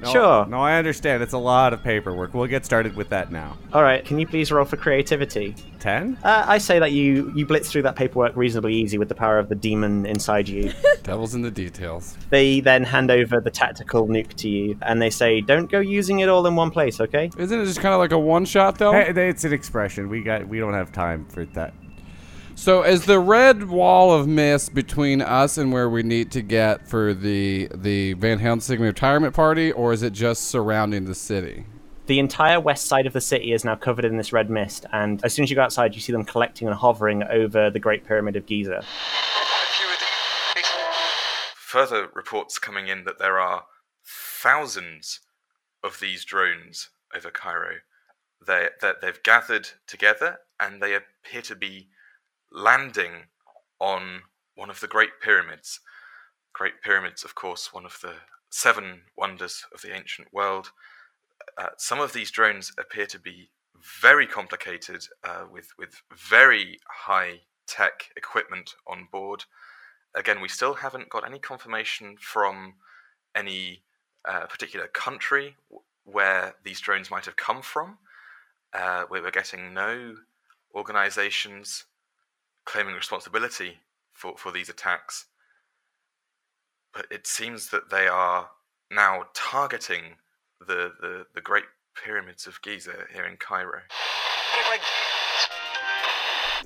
No, 0.00 0.12
Sure. 0.12 0.46
No, 0.46 0.58
I 0.60 0.76
understand. 0.78 1.22
It's 1.22 1.32
a 1.32 1.38
lot 1.38 1.72
of 1.72 1.82
paperwork. 1.82 2.34
We'll 2.34 2.46
get 2.46 2.64
started 2.64 2.96
with 2.96 3.08
that 3.10 3.32
now. 3.32 3.56
All 3.72 3.82
right. 3.82 4.04
Can 4.04 4.18
you 4.18 4.26
please 4.26 4.52
roll 4.52 4.64
for 4.64 4.76
creativity? 4.76 5.54
Ten? 5.80 6.18
Uh, 6.22 6.44
I 6.46 6.58
say 6.58 6.78
that 6.78 6.92
you 6.92 7.32
you 7.34 7.46
blitz 7.46 7.70
through 7.70 7.82
that 7.82 7.96
paperwork 7.96 8.34
reasonably 8.36 8.74
easy 8.74 8.98
with 8.98 9.08
the 9.08 9.14
power 9.14 9.38
of 9.38 9.48
the 9.48 9.54
demon 9.54 10.04
inside 10.06 10.48
you. 10.48 10.72
Devil's 11.02 11.34
in 11.34 11.42
the 11.42 11.50
details. 11.50 12.16
they 12.30 12.60
then 12.60 12.82
hand 12.84 13.10
over 13.10 13.40
the 13.40 13.50
tactical 13.50 14.06
nuke 14.08 14.34
to 14.34 14.48
you, 14.48 14.78
and 14.82 15.00
they 15.00 15.10
say, 15.10 15.40
"Don't 15.40 15.70
go 15.70 15.78
using 15.80 16.20
it 16.20 16.28
all 16.28 16.46
in 16.46 16.56
one 16.56 16.70
place, 16.70 17.00
okay?" 17.00 17.30
Isn't 17.38 17.60
it 17.60 17.64
just 17.66 17.80
kind 17.80 17.94
of 17.94 18.00
like 18.00 18.12
a 18.12 18.18
one 18.18 18.44
shot 18.44 18.78
though? 18.78 18.92
Hey, 18.92 19.12
it's 19.28 19.44
an 19.44 19.52
expression. 19.52 20.08
We 20.08 20.22
got. 20.22 20.46
We 20.48 20.58
don't 20.58 20.74
have 20.74 20.92
time 20.92 21.26
for 21.26 21.44
that. 21.46 21.72
So 22.58 22.82
is 22.82 23.04
the 23.04 23.20
red 23.20 23.68
wall 23.68 24.14
of 24.14 24.26
mist 24.26 24.72
between 24.72 25.20
us 25.20 25.58
and 25.58 25.72
where 25.72 25.90
we 25.90 26.02
need 26.02 26.32
to 26.32 26.40
get 26.40 26.88
for 26.88 27.12
the 27.12 27.68
the 27.72 28.14
Van 28.14 28.38
Helsing 28.38 28.80
retirement 28.80 29.34
party, 29.34 29.70
or 29.70 29.92
is 29.92 30.02
it 30.02 30.14
just 30.14 30.44
surrounding 30.44 31.04
the 31.04 31.14
city? 31.14 31.66
The 32.06 32.18
entire 32.18 32.58
west 32.58 32.86
side 32.86 33.06
of 33.06 33.12
the 33.12 33.20
city 33.20 33.52
is 33.52 33.62
now 33.62 33.76
covered 33.76 34.06
in 34.06 34.16
this 34.16 34.32
red 34.32 34.48
mist, 34.48 34.86
and 34.90 35.22
as 35.22 35.34
soon 35.34 35.42
as 35.42 35.50
you 35.50 35.54
go 35.54 35.62
outside, 35.62 35.94
you 35.94 36.00
see 36.00 36.12
them 36.12 36.24
collecting 36.24 36.66
and 36.66 36.76
hovering 36.76 37.22
over 37.24 37.68
the 37.68 37.78
Great 37.78 38.06
Pyramid 38.06 38.36
of 38.36 38.46
Giza. 38.46 38.82
Further 41.56 42.08
reports 42.14 42.58
coming 42.58 42.88
in 42.88 43.04
that 43.04 43.18
there 43.18 43.38
are 43.38 43.64
thousands 44.02 45.20
of 45.84 46.00
these 46.00 46.24
drones 46.24 46.88
over 47.14 47.30
Cairo. 47.30 47.76
They, 48.44 48.68
they, 48.80 48.92
they've 49.02 49.22
gathered 49.22 49.68
together 49.86 50.38
and 50.58 50.80
they 50.80 50.94
appear 50.94 51.42
to 51.42 51.54
be 51.54 51.88
landing 52.56 53.26
on 53.78 54.22
one 54.54 54.70
of 54.70 54.80
the 54.80 54.88
Great 54.88 55.20
Pyramids. 55.22 55.80
Great 56.52 56.80
Pyramids, 56.82 57.22
of 57.22 57.34
course, 57.34 57.72
one 57.72 57.84
of 57.84 57.98
the 58.02 58.14
seven 58.50 59.02
wonders 59.16 59.64
of 59.74 59.82
the 59.82 59.94
ancient 59.94 60.32
world. 60.32 60.70
Uh, 61.58 61.68
some 61.76 62.00
of 62.00 62.12
these 62.12 62.30
drones 62.30 62.72
appear 62.78 63.06
to 63.06 63.18
be 63.18 63.50
very 64.02 64.26
complicated 64.26 65.06
uh, 65.22 65.44
with, 65.50 65.68
with 65.78 66.02
very 66.12 66.78
high 66.88 67.40
tech 67.66 68.10
equipment 68.16 68.74
on 68.86 69.06
board 69.12 69.44
again, 70.16 70.40
we 70.40 70.48
still 70.48 70.74
haven't 70.74 71.10
got 71.10 71.26
any 71.26 71.38
confirmation 71.38 72.16
from 72.18 72.74
any 73.34 73.82
uh, 74.24 74.46
particular 74.46 74.88
country 74.88 75.54
where 76.04 76.54
these 76.64 76.80
drones 76.80 77.10
might 77.10 77.26
have 77.26 77.36
come 77.36 77.62
from. 77.62 77.98
Uh, 78.72 79.04
we 79.10 79.20
we're 79.20 79.30
getting 79.30 79.72
no 79.74 80.16
organizations 80.74 81.84
claiming 82.66 82.94
responsibility 82.94 83.78
for, 84.12 84.36
for 84.36 84.52
these 84.52 84.68
attacks. 84.68 85.26
But 86.92 87.06
it 87.10 87.26
seems 87.26 87.70
that 87.70 87.90
they 87.90 88.06
are 88.06 88.50
now 88.90 89.24
targeting 89.34 90.16
the, 90.60 90.92
the, 91.00 91.26
the 91.34 91.40
Great 91.40 91.64
Pyramids 92.04 92.46
of 92.46 92.60
Giza 92.62 92.94
here 93.12 93.24
in 93.24 93.36
Cairo. 93.36 93.80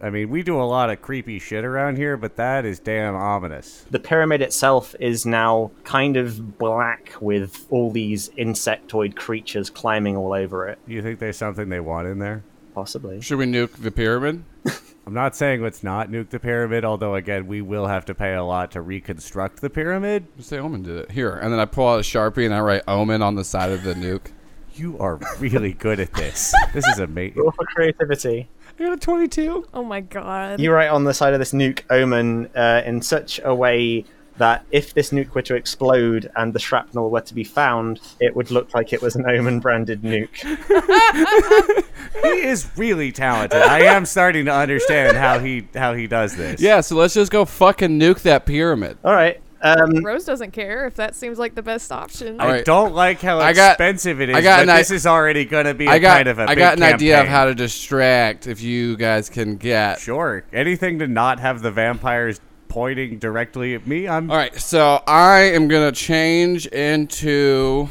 I 0.03 0.09
mean, 0.09 0.31
we 0.31 0.43
do 0.43 0.59
a 0.59 0.65
lot 0.65 0.89
of 0.89 1.03
creepy 1.03 1.39
shit 1.39 1.63
around 1.63 1.97
here, 1.97 2.17
but 2.17 2.37
that 2.37 2.65
is 2.65 2.79
damn 2.79 3.15
ominous. 3.15 3.85
The 3.91 4.01
pyramid 4.01 4.41
itself 4.41 4.95
is 4.99 5.27
now 5.27 5.73
kind 5.85 6.17
of 6.17 6.57
black 6.57 7.13
with 7.21 7.67
all 7.69 7.91
these 7.91 8.31
insectoid 8.31 9.15
creatures 9.15 9.69
climbing 9.69 10.17
all 10.17 10.33
over 10.33 10.67
it. 10.69 10.79
Do 10.89 10.95
you 10.95 11.03
think 11.03 11.19
there's 11.19 11.37
something 11.37 11.69
they 11.69 11.81
want 11.81 12.09
in 12.09 12.19
there? 12.19 12.43
Possibly. 12.75 13.21
Should 13.21 13.39
we 13.39 13.47
nuke 13.47 13.73
the 13.73 13.91
pyramid? 13.91 14.43
I'm 15.07 15.15
not 15.15 15.35
saying 15.35 15.63
let's 15.63 15.83
not 15.83 16.09
nuke 16.11 16.31
the 16.31 16.39
pyramid, 16.39 16.85
although 16.85 17.15
again, 17.15 17.47
we 17.47 17.63
will 17.63 17.87
have 17.87 18.05
to 18.07 18.15
pay 18.15 18.35
a 18.35 18.45
lot 18.45 18.71
to 18.73 18.81
reconstruct 18.81 19.61
the 19.61 19.71
pyramid. 19.71 20.27
Just 20.37 20.51
say 20.51 20.59
Omen 20.59 20.83
did 20.83 20.97
it. 20.97 21.11
Here, 21.11 21.33
and 21.33 21.53
then 21.53 21.59
I 21.59 21.65
pull 21.65 21.89
out 21.89 22.01
a 22.01 22.03
sharpie 22.03 22.45
and 22.45 22.55
I 22.55 22.61
write 22.61 22.83
Omen 22.87 23.23
on 23.23 23.35
the 23.35 23.45
side 23.45 23.71
of 23.71 23.83
the 23.83 23.95
nuke. 23.95 24.27
You 24.73 24.97
are 24.99 25.19
really 25.41 25.73
good 25.73 25.99
at 25.99 26.15
this. 26.15 26.55
This 26.73 26.87
is 26.87 27.01
amazing. 27.01 27.43
Roll 27.43 27.51
for 27.51 27.65
creativity. 27.67 28.49
I 28.79 28.85
got 28.85 28.93
a 28.93 28.97
twenty-two. 28.97 29.67
Oh 29.75 29.83
my 29.83 30.01
god. 30.01 30.61
You 30.61 30.73
write 30.73 30.89
on 30.89 31.03
the 31.05 31.13
side 31.13 31.35
of 31.35 31.41
this 31.41 31.53
nuke 31.53 31.83
omen 31.91 32.49
uh, 32.55 32.83
in 32.87 33.03
such 33.03 33.41
a 33.45 33.53
way 33.53 34.05
that 34.39 34.65
if 34.71 34.95
this 34.95 35.11
nuke 35.11 35.35
were 35.35 35.43
to 35.43 35.55
explode 35.55 36.31
and 36.37 36.53
the 36.53 36.59
shrapnel 36.59 37.11
were 37.11 37.21
to 37.21 37.35
be 37.35 37.45
found, 37.45 38.01
it 38.21 38.35
would 38.35 38.51
look 38.51 38.73
like 38.75 38.93
it 38.93 39.03
was 39.03 39.15
an 39.17 39.29
omen 39.29 39.61
branded 39.61 40.03
nuke. 40.03 40.41
He 42.23 42.43
is 42.43 42.69
really 42.77 43.13
talented. 43.13 43.63
I 43.63 43.81
am 43.83 44.05
starting 44.05 44.45
to 44.45 44.53
understand 44.53 45.17
how 45.17 45.39
he 45.39 45.67
how 45.75 45.95
he 45.95 46.07
does 46.07 46.37
this. 46.37 46.61
Yeah, 46.61 46.81
so 46.83 46.97
let's 46.97 47.15
just 47.15 47.33
go 47.33 47.45
fucking 47.47 47.99
nuke 47.99 48.23
that 48.23 48.45
pyramid. 48.47 48.99
All 49.05 49.13
right. 49.15 49.41
Um, 49.63 50.03
Rose 50.05 50.25
doesn't 50.25 50.53
care 50.53 50.87
if 50.87 50.95
that 50.97 51.15
seems 51.15 51.39
like 51.39 51.55
the 51.55 51.63
best 51.63 51.93
option. 51.93 52.41
I 52.41 52.45
Alright. 52.45 52.65
don't 52.65 52.95
like 52.95 53.21
how 53.21 53.39
I 53.41 53.53
got- 53.53 53.73
expensive 53.73 54.21
it 54.21 54.31
is. 54.31 54.37
I 54.37 54.41
got 54.41 54.57
but 54.59 54.63
an 54.65 54.71
i- 54.71 54.79
this 54.79 54.91
is 54.91 55.07
already 55.07 55.45
going 55.45 55.67
to 55.67 55.75
be 55.75 55.87
a 55.87 55.91
I 55.91 55.99
got 55.99 56.17
kind 56.17 56.29
of 56.29 56.39
a 56.39 56.43
I 56.45 56.47
big 56.49 56.59
got 56.59 56.77
an 56.79 56.83
idea 56.83 57.15
of 57.15 57.19
campaign. 57.27 57.33
how 57.33 57.45
to 57.47 57.55
distract 57.55 58.47
if 58.47 58.63
you 58.63 58.97
guys 58.97 59.29
can 59.29 59.57
get. 59.57 59.99
Sure. 60.01 60.45
Anything 60.53 60.99
to 61.01 61.07
not 61.07 61.41
have 61.41 61.61
the 61.63 61.71
vampires 61.71 62.41
pointing 62.71 63.19
directly 63.19 63.75
at 63.75 63.87
me. 63.87 64.09
I'm 64.09 64.31
All 64.31 64.37
right, 64.39 64.59
so 64.59 65.03
I 65.07 65.41
am 65.41 65.69
gonna 65.69 65.93
change 65.93 66.67
into. 66.69 67.89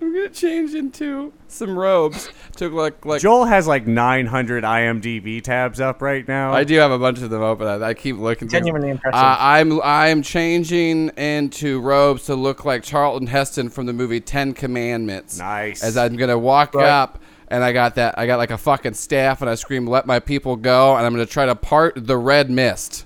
I'm 0.00 0.12
gonna 0.12 0.28
change 0.30 0.74
into 0.74 1.32
some 1.46 1.78
robes 1.78 2.28
to 2.56 2.68
like 2.68 3.04
like. 3.06 3.20
Joel 3.22 3.44
has 3.44 3.66
like 3.68 3.86
900 3.86 4.64
IMDb 4.64 5.40
tabs 5.42 5.80
up 5.80 6.02
right 6.02 6.26
now. 6.26 6.52
I 6.52 6.64
do 6.64 6.76
have 6.78 6.90
a 6.90 6.98
bunch 6.98 7.20
of 7.22 7.30
them 7.30 7.40
open. 7.42 7.66
I, 7.68 7.80
I 7.90 7.94
keep 7.94 8.16
looking. 8.18 8.48
through- 8.48 8.58
Genuinely 8.60 8.90
impressive. 8.90 9.14
Uh, 9.20 9.36
I'm 9.38 9.80
I'm 9.82 10.22
changing 10.22 11.08
into 11.10 11.80
robes 11.80 12.24
to 12.26 12.34
look 12.34 12.64
like 12.64 12.82
Charlton 12.82 13.28
Heston 13.28 13.68
from 13.70 13.86
the 13.86 13.92
movie 13.92 14.20
Ten 14.20 14.54
Commandments. 14.54 15.38
Nice. 15.38 15.82
As 15.84 15.96
I'm 15.96 16.16
gonna 16.16 16.38
walk 16.38 16.74
Right. 16.74 16.86
up. 16.88 17.18
And 17.48 17.62
I 17.62 17.72
got 17.72 17.96
that. 17.96 18.18
I 18.18 18.26
got 18.26 18.38
like 18.38 18.50
a 18.50 18.56
fucking 18.56 18.94
staff, 18.94 19.42
and 19.42 19.50
I 19.50 19.56
scream, 19.56 19.86
"Let 19.86 20.06
my 20.06 20.20
people 20.20 20.56
go!" 20.56 20.96
And 20.96 21.04
I'm 21.04 21.12
gonna 21.12 21.26
try 21.26 21.44
to 21.46 21.54
part 21.54 21.92
the 22.08 22.16
red 22.16 22.50
mist. 22.50 23.04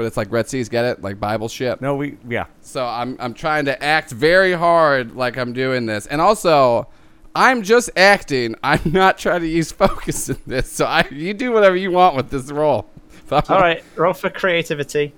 But 0.00 0.06
it's 0.06 0.16
like 0.16 0.32
Red 0.32 0.48
Seas, 0.48 0.70
get 0.70 0.86
it? 0.86 1.02
Like 1.02 1.20
Bible 1.20 1.46
shit. 1.46 1.82
no, 1.82 1.94
we 1.94 2.16
yeah. 2.26 2.46
So 2.62 2.86
I'm 2.86 3.18
I'm 3.20 3.34
trying 3.34 3.66
to 3.66 3.84
act 3.84 4.10
very 4.10 4.54
hard 4.54 5.14
like 5.14 5.36
I'm 5.36 5.52
doing 5.52 5.84
this. 5.84 6.06
And 6.06 6.22
also 6.22 6.88
I'm 7.34 7.60
just 7.62 7.90
acting. 7.98 8.54
I'm 8.62 8.80
not 8.86 9.18
trying 9.18 9.42
to 9.42 9.46
use 9.46 9.72
focus 9.72 10.30
in 10.30 10.38
this. 10.46 10.72
So 10.72 10.86
I 10.86 11.06
you 11.10 11.34
do 11.34 11.52
whatever 11.52 11.76
you 11.76 11.90
want 11.90 12.16
with 12.16 12.30
this 12.30 12.50
role. 12.50 12.88
all 13.30 13.42
right. 13.50 13.84
Roll 13.94 14.14
for 14.14 14.30
creativity. 14.30 15.12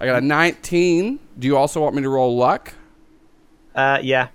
I 0.00 0.06
got 0.06 0.20
a 0.20 0.26
19. 0.26 1.20
Do 1.38 1.46
you 1.46 1.56
also 1.56 1.80
want 1.80 1.94
me 1.94 2.02
to 2.02 2.08
roll 2.08 2.36
luck? 2.36 2.74
Uh, 3.72 4.00
yeah. 4.02 4.30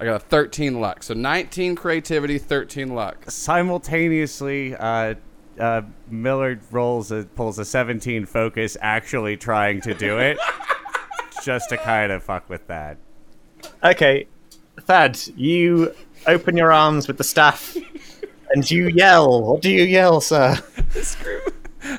I 0.00 0.06
got 0.06 0.16
a 0.16 0.24
13 0.24 0.80
luck. 0.80 1.02
So 1.02 1.12
19 1.12 1.76
creativity, 1.76 2.38
13 2.38 2.94
luck. 2.94 3.30
Simultaneously, 3.30 4.74
uh, 4.74 5.16
uh, 5.58 5.82
Millard 6.10 6.60
rolls 6.70 7.10
a, 7.12 7.24
pulls 7.34 7.58
a 7.58 7.64
17 7.64 8.26
focus, 8.26 8.76
actually 8.80 9.36
trying 9.36 9.80
to 9.82 9.94
do 9.94 10.18
it, 10.18 10.38
just 11.44 11.68
to 11.70 11.76
kind 11.76 12.12
of 12.12 12.22
fuck 12.22 12.48
with 12.48 12.66
that. 12.68 12.98
Okay, 13.82 14.26
Thad, 14.80 15.18
you 15.36 15.94
open 16.26 16.56
your 16.56 16.72
arms 16.72 17.08
with 17.08 17.18
the 17.18 17.24
staff, 17.24 17.76
and 18.50 18.70
you 18.70 18.88
yell. 18.88 19.42
What 19.52 19.62
do 19.62 19.70
you 19.70 19.84
yell, 19.84 20.20
sir? 20.20 20.56
Screw. 21.00 21.40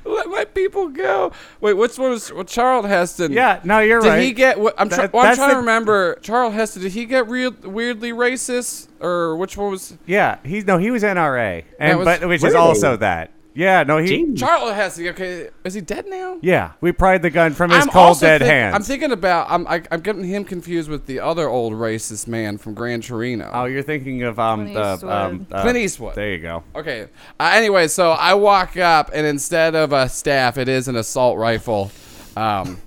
Let 0.04 0.28
my 0.28 0.44
people 0.44 0.90
go. 0.90 1.32
Wait, 1.62 1.74
which 1.74 1.98
one 1.98 2.10
was 2.12 2.32
well, 2.34 2.44
Charles 2.44 2.86
Heston? 2.88 3.32
Yeah, 3.32 3.62
no, 3.64 3.80
you're 3.80 4.02
Did 4.02 4.10
right. 4.10 4.22
he 4.22 4.34
get? 4.34 4.60
What, 4.60 4.76
I'm, 4.78 4.90
try, 4.90 4.98
That- 5.04 5.14
well, 5.14 5.24
I'm 5.24 5.30
that's 5.30 5.38
trying 5.38 5.52
to 5.52 5.58
remember. 5.58 6.16
Charles 6.22 6.54
Heston. 6.54 6.82
Did 6.82 6.92
he 6.92 7.06
get 7.06 7.30
real, 7.30 7.52
weirdly 7.64 8.12
racist, 8.12 8.90
or 9.00 9.38
which 9.38 9.56
one 9.56 9.72
was? 9.72 9.98
Yeah, 10.06 10.40
he's 10.44 10.66
no, 10.66 10.78
he 10.78 10.92
was 10.92 11.04
NRA, 11.04 11.64
and 11.80 12.00
was- 12.00 12.06
but 12.06 12.28
which 12.28 12.44
is 12.44 12.54
also 12.54 12.98
that. 12.98 13.32
Yeah, 13.58 13.82
no, 13.82 13.98
he. 13.98 14.24
Jeez. 14.24 14.40
has 14.40 14.76
Heston. 14.76 15.08
Okay, 15.08 15.50
is 15.64 15.74
he 15.74 15.82
dead 15.82 16.06
now? 16.08 16.38
Yeah, 16.44 16.74
we 16.80 16.92
pried 16.92 17.24
the 17.24 17.32
gun 17.32 17.54
from 17.54 17.72
his 17.72 17.82
I'm 17.84 17.90
cold 17.90 18.20
dead 18.20 18.42
think- 18.42 18.52
hands. 18.52 18.76
I'm 18.76 18.84
thinking 18.84 19.12
about. 19.12 19.48
I'm 19.50 19.66
I, 19.66 19.82
I'm 19.90 20.02
getting 20.02 20.24
him 20.24 20.46
confused 20.46 20.92
with 20.92 21.08
the 21.08 21.20
other 21.22 21.50
old 21.50 21.74
racist 21.74 22.28
man 22.28 22.60
from 22.60 22.76
Gran 22.76 23.02
Torino. 23.02 23.50
oh, 23.52 23.66
you're 23.66 23.82
thinking 23.82 24.22
of 24.22 24.38
um 24.38 24.66
Clint 24.68 24.76
the 24.76 24.94
Eastwood. 24.94 25.12
um 25.12 25.48
uh, 25.52 25.62
Clint 25.64 25.78
Eastwood. 25.80 26.14
There 26.16 26.32
you 26.34 26.38
go. 26.40 26.64
Okay. 26.76 27.08
Uh, 27.40 27.52
anyway, 27.56 27.88
so 27.88 28.12
I 28.12 28.36
walk 28.36 28.78
up, 28.78 29.10
and 29.12 29.26
instead 29.26 29.74
of 29.74 29.92
a 29.92 30.08
staff, 30.08 30.60
it 30.60 30.70
is 30.70 30.88
an 30.88 30.96
assault 30.96 31.40
rifle. 31.40 31.90
Um, 32.36 32.80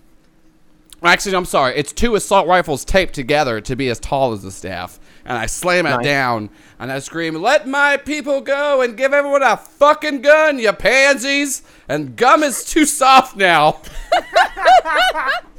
actually, 1.02 1.34
I'm 1.34 1.46
sorry. 1.46 1.74
It's 1.76 1.92
two 1.92 2.14
assault 2.14 2.46
rifles 2.46 2.84
taped 2.84 3.14
together 3.14 3.60
to 3.60 3.74
be 3.74 3.88
as 3.88 3.98
tall 3.98 4.32
as 4.32 4.44
the 4.44 4.52
staff. 4.52 4.99
And 5.24 5.36
I 5.36 5.46
slam 5.46 5.86
it 5.86 5.90
Nice. 5.90 6.04
down, 6.04 6.50
and 6.78 6.90
I 6.90 6.98
scream, 6.98 7.34
"Let 7.40 7.68
my 7.68 7.96
people 7.98 8.40
go 8.40 8.80
and 8.80 8.96
give 8.96 9.12
everyone 9.12 9.42
a 9.42 9.56
fucking 9.56 10.22
gun, 10.22 10.58
you 10.58 10.72
pansies!" 10.72 11.62
And 11.88 12.16
gum 12.16 12.42
is 12.42 12.64
too 12.64 12.84
soft 12.86 13.36
now. 13.36 13.80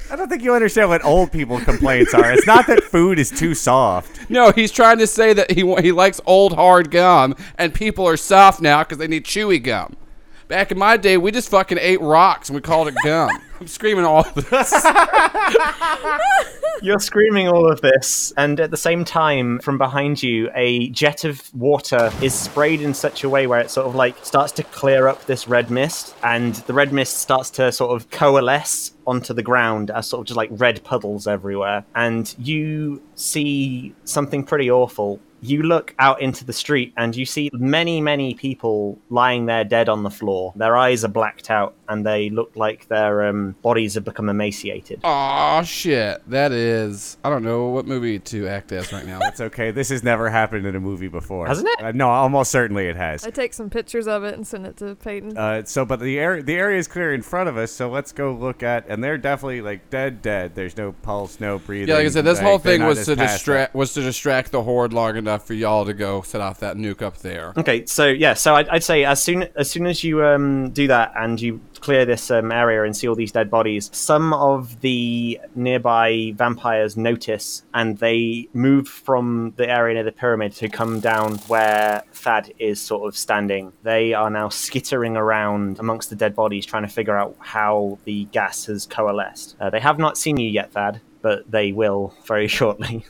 I 0.10 0.16
don't 0.18 0.28
think 0.28 0.44
you 0.44 0.54
understand 0.54 0.90
what 0.90 1.06
old 1.06 1.32
people 1.32 1.60
complaints 1.62 2.14
are. 2.14 2.34
It's 2.34 2.46
not 2.48 2.68
that 2.68 2.84
food 2.84 3.18
is 3.18 3.30
too 3.32 3.54
soft. 3.56 4.30
No, 4.30 4.52
he's 4.52 4.72
trying 4.72 4.98
to 4.98 5.08
say 5.08 5.32
that 5.34 5.52
he 5.52 5.62
he 5.82 5.92
likes 5.94 6.20
old 6.26 6.54
hard 6.54 6.92
gum, 6.92 7.36
and 7.58 7.74
people 7.74 8.06
are 8.08 8.18
soft 8.18 8.62
now 8.62 8.80
because 8.84 8.98
they 8.98 9.08
need 9.08 9.24
chewy 9.26 9.62
gum. 9.64 9.96
Back 10.52 10.70
in 10.70 10.78
my 10.78 10.98
day, 10.98 11.16
we 11.16 11.32
just 11.32 11.48
fucking 11.48 11.78
ate 11.80 12.02
rocks 12.02 12.50
and 12.50 12.56
we 12.58 12.62
called 12.62 12.90
it 12.90 12.96
gum. 13.06 13.30
I'm 13.62 13.68
screaming 13.68 14.04
all 14.04 14.20
of 14.20 14.50
this. 14.50 14.86
You're 16.82 17.00
screaming 17.00 17.48
all 17.48 17.72
of 17.72 17.80
this, 17.80 18.34
and 18.36 18.60
at 18.60 18.70
the 18.70 18.76
same 18.76 19.06
time, 19.06 19.60
from 19.60 19.78
behind 19.78 20.22
you, 20.22 20.50
a 20.54 20.90
jet 20.90 21.24
of 21.24 21.42
water 21.56 22.12
is 22.22 22.34
sprayed 22.34 22.82
in 22.82 22.94
such 22.94 23.24
a 23.24 23.30
way 23.30 23.48
where 23.48 23.62
it 23.62 23.72
sort 23.72 23.88
of 23.88 23.96
like 23.96 24.26
starts 24.26 24.52
to 24.54 24.64
clear 24.64 25.08
up 25.08 25.24
this 25.26 25.48
red 25.48 25.72
mist, 25.72 26.16
and 26.22 26.56
the 26.56 26.74
red 26.74 26.92
mist 26.92 27.20
starts 27.20 27.50
to 27.52 27.72
sort 27.72 27.96
of 27.96 28.10
coalesce 28.10 28.92
onto 29.08 29.34
the 29.34 29.44
ground 29.44 29.90
as 29.90 30.08
sort 30.08 30.20
of 30.20 30.28
just 30.28 30.38
like 30.38 30.50
red 30.52 30.84
puddles 30.84 31.28
everywhere. 31.28 31.86
And 31.96 32.36
you 32.38 33.02
see 33.16 33.96
something 34.04 34.44
pretty 34.44 34.70
awful. 34.70 35.22
You 35.42 35.64
look 35.64 35.94
out 36.00 36.22
into 36.22 36.46
the 36.46 36.54
street 36.54 36.94
and 36.98 37.16
you 37.16 37.26
see 37.26 37.50
many, 37.54 38.00
many 38.02 38.34
people 38.34 39.00
lying 39.10 39.46
there 39.46 39.64
dead 39.64 39.90
on 39.90 40.04
the 40.04 40.10
floor. 40.10 40.54
Their 40.56 40.78
eyes 40.78 41.04
are 41.04 41.10
blacked 41.10 41.50
out 41.50 41.76
and 41.90 42.06
they 42.06 42.30
look 42.30 42.56
like 42.56 42.88
their 42.88 43.28
um, 43.28 43.56
bodies 43.62 43.96
have 43.96 44.06
become 44.06 44.30
emaciated. 44.30 45.02
Aw, 45.04 45.62
shit. 45.64 46.22
That 46.30 46.52
is. 46.52 47.18
I 47.24 47.30
don't 47.30 47.44
know 47.44 47.68
what 47.70 47.86
movie 47.86 48.20
to 48.20 48.48
act 48.48 48.72
as 48.72 48.94
right 48.94 49.06
now. 49.06 49.20
It's 49.24 49.42
okay. 49.42 49.72
This 49.72 49.90
has 49.90 50.04
never 50.04 50.30
happened 50.30 50.66
in 50.66 50.76
a 50.76 50.80
movie 50.80 51.08
before, 51.08 51.48
Hasn't 51.48 51.68
it? 51.68 51.84
Uh, 51.84 51.92
no, 51.92 52.10
almost 52.10 52.52
certainly 52.52 52.88
it 52.88 52.96
has. 52.96 53.26
I 53.26 53.30
take 53.30 53.54
some 53.54 53.70
pictures 53.70 54.08
of 54.08 54.24
it 54.24 54.36
and 54.36 54.46
send 54.46 54.66
it 54.66 54.78
to 54.78 54.96
Peyton. 54.96 55.38
Uh, 55.38 55.64
so, 55.66 55.86
but 55.86 56.00
the 56.00 56.20
area 56.20 56.44
the 56.44 56.56
area 56.56 56.78
is 56.78 56.88
clear 56.88 57.14
in 57.14 57.22
front 57.22 57.50
of 57.50 57.58
us. 57.58 57.72
So 57.72 57.90
let's 57.90 58.12
go 58.12 58.34
look 58.34 58.64
at, 58.64 58.88
and 58.88 59.04
they're 59.04 59.18
definitely 59.18 59.62
like 59.62 59.90
dead, 59.90 60.22
dead. 60.22 60.56
There's 60.56 60.78
no 60.78 60.92
pulse, 60.92 61.40
no 61.40 61.60
breathing. 61.60 61.90
yeah, 61.90 61.96
like 61.96 62.06
I 62.06 62.10
said, 62.10 62.26
this 62.26 62.38
like, 62.38 62.48
whole 62.48 62.60
thing 62.60 62.86
was 62.86 63.06
to 63.06 63.16
passed 63.16 63.40
distract 63.40 63.76
was 63.76 63.94
to 63.94 64.02
distract 64.02 64.52
the 64.52 64.64
horde 64.64 64.94
long 64.94 65.18
enough 65.18 65.31
for 65.38 65.54
y'all 65.54 65.86
to 65.86 65.94
go 65.94 66.22
set 66.22 66.42
off 66.42 66.60
that 66.60 66.78
nuke 66.78 67.02
up 67.02 67.18
there. 67.20 67.54
Okay, 67.58 67.86
so 67.86 68.08
yeah, 68.08 68.34
so 68.34 68.56
I'd, 68.56 68.70
I'd 68.70 68.84
say 68.84 69.04
as 69.04 69.22
soon 69.22 69.48
as 69.56 69.70
soon 69.70 69.86
as 69.86 70.04
you 70.04 70.24
um, 70.26 70.72
do 70.72 70.88
that 70.88 71.14
and 71.16 71.40
you 71.40 71.62
clear 71.82 72.06
this 72.06 72.32
um, 72.32 72.52
area 72.52 72.84
and 72.84 72.96
see 72.96 73.08
all 73.08 73.16
these 73.16 73.32
dead 73.32 73.50
bodies, 73.50 73.90
some 73.92 74.34
of 74.34 74.80
the 74.82 75.40
nearby 75.56 76.32
vampires 76.36 76.96
notice 76.96 77.64
and 77.74 77.98
they 77.98 78.48
move 78.54 78.88
from 78.88 79.54
the 79.58 79.68
area 79.70 79.96
near 79.96 80.04
the 80.04 80.12
pyramid 80.12 80.54
to 80.54 80.70
come 80.70 81.00
down 81.00 81.36
where 81.48 82.04
Thad 82.14 82.54
is 82.60 82.80
sort 82.80 83.08
of 83.08 83.18
standing. 83.18 83.74
They 83.84 84.14
are 84.14 84.30
now 84.30 84.50
skittering 84.50 85.18
around 85.18 85.80
amongst 85.80 86.10
the 86.10 86.16
dead 86.16 86.36
bodies, 86.36 86.66
trying 86.66 86.84
to 86.84 86.90
figure 86.90 87.18
out 87.18 87.36
how 87.40 87.98
the 88.06 88.26
gas 88.26 88.66
has 88.66 88.86
coalesced. 88.86 89.56
Uh, 89.60 89.70
they 89.70 89.80
have 89.80 89.98
not 89.98 90.18
seen 90.18 90.38
you 90.38 90.50
yet, 90.50 90.72
Thad, 90.72 91.02
but 91.22 91.50
they 91.50 91.72
will 91.72 92.14
very 92.26 92.48
shortly. 92.60 93.06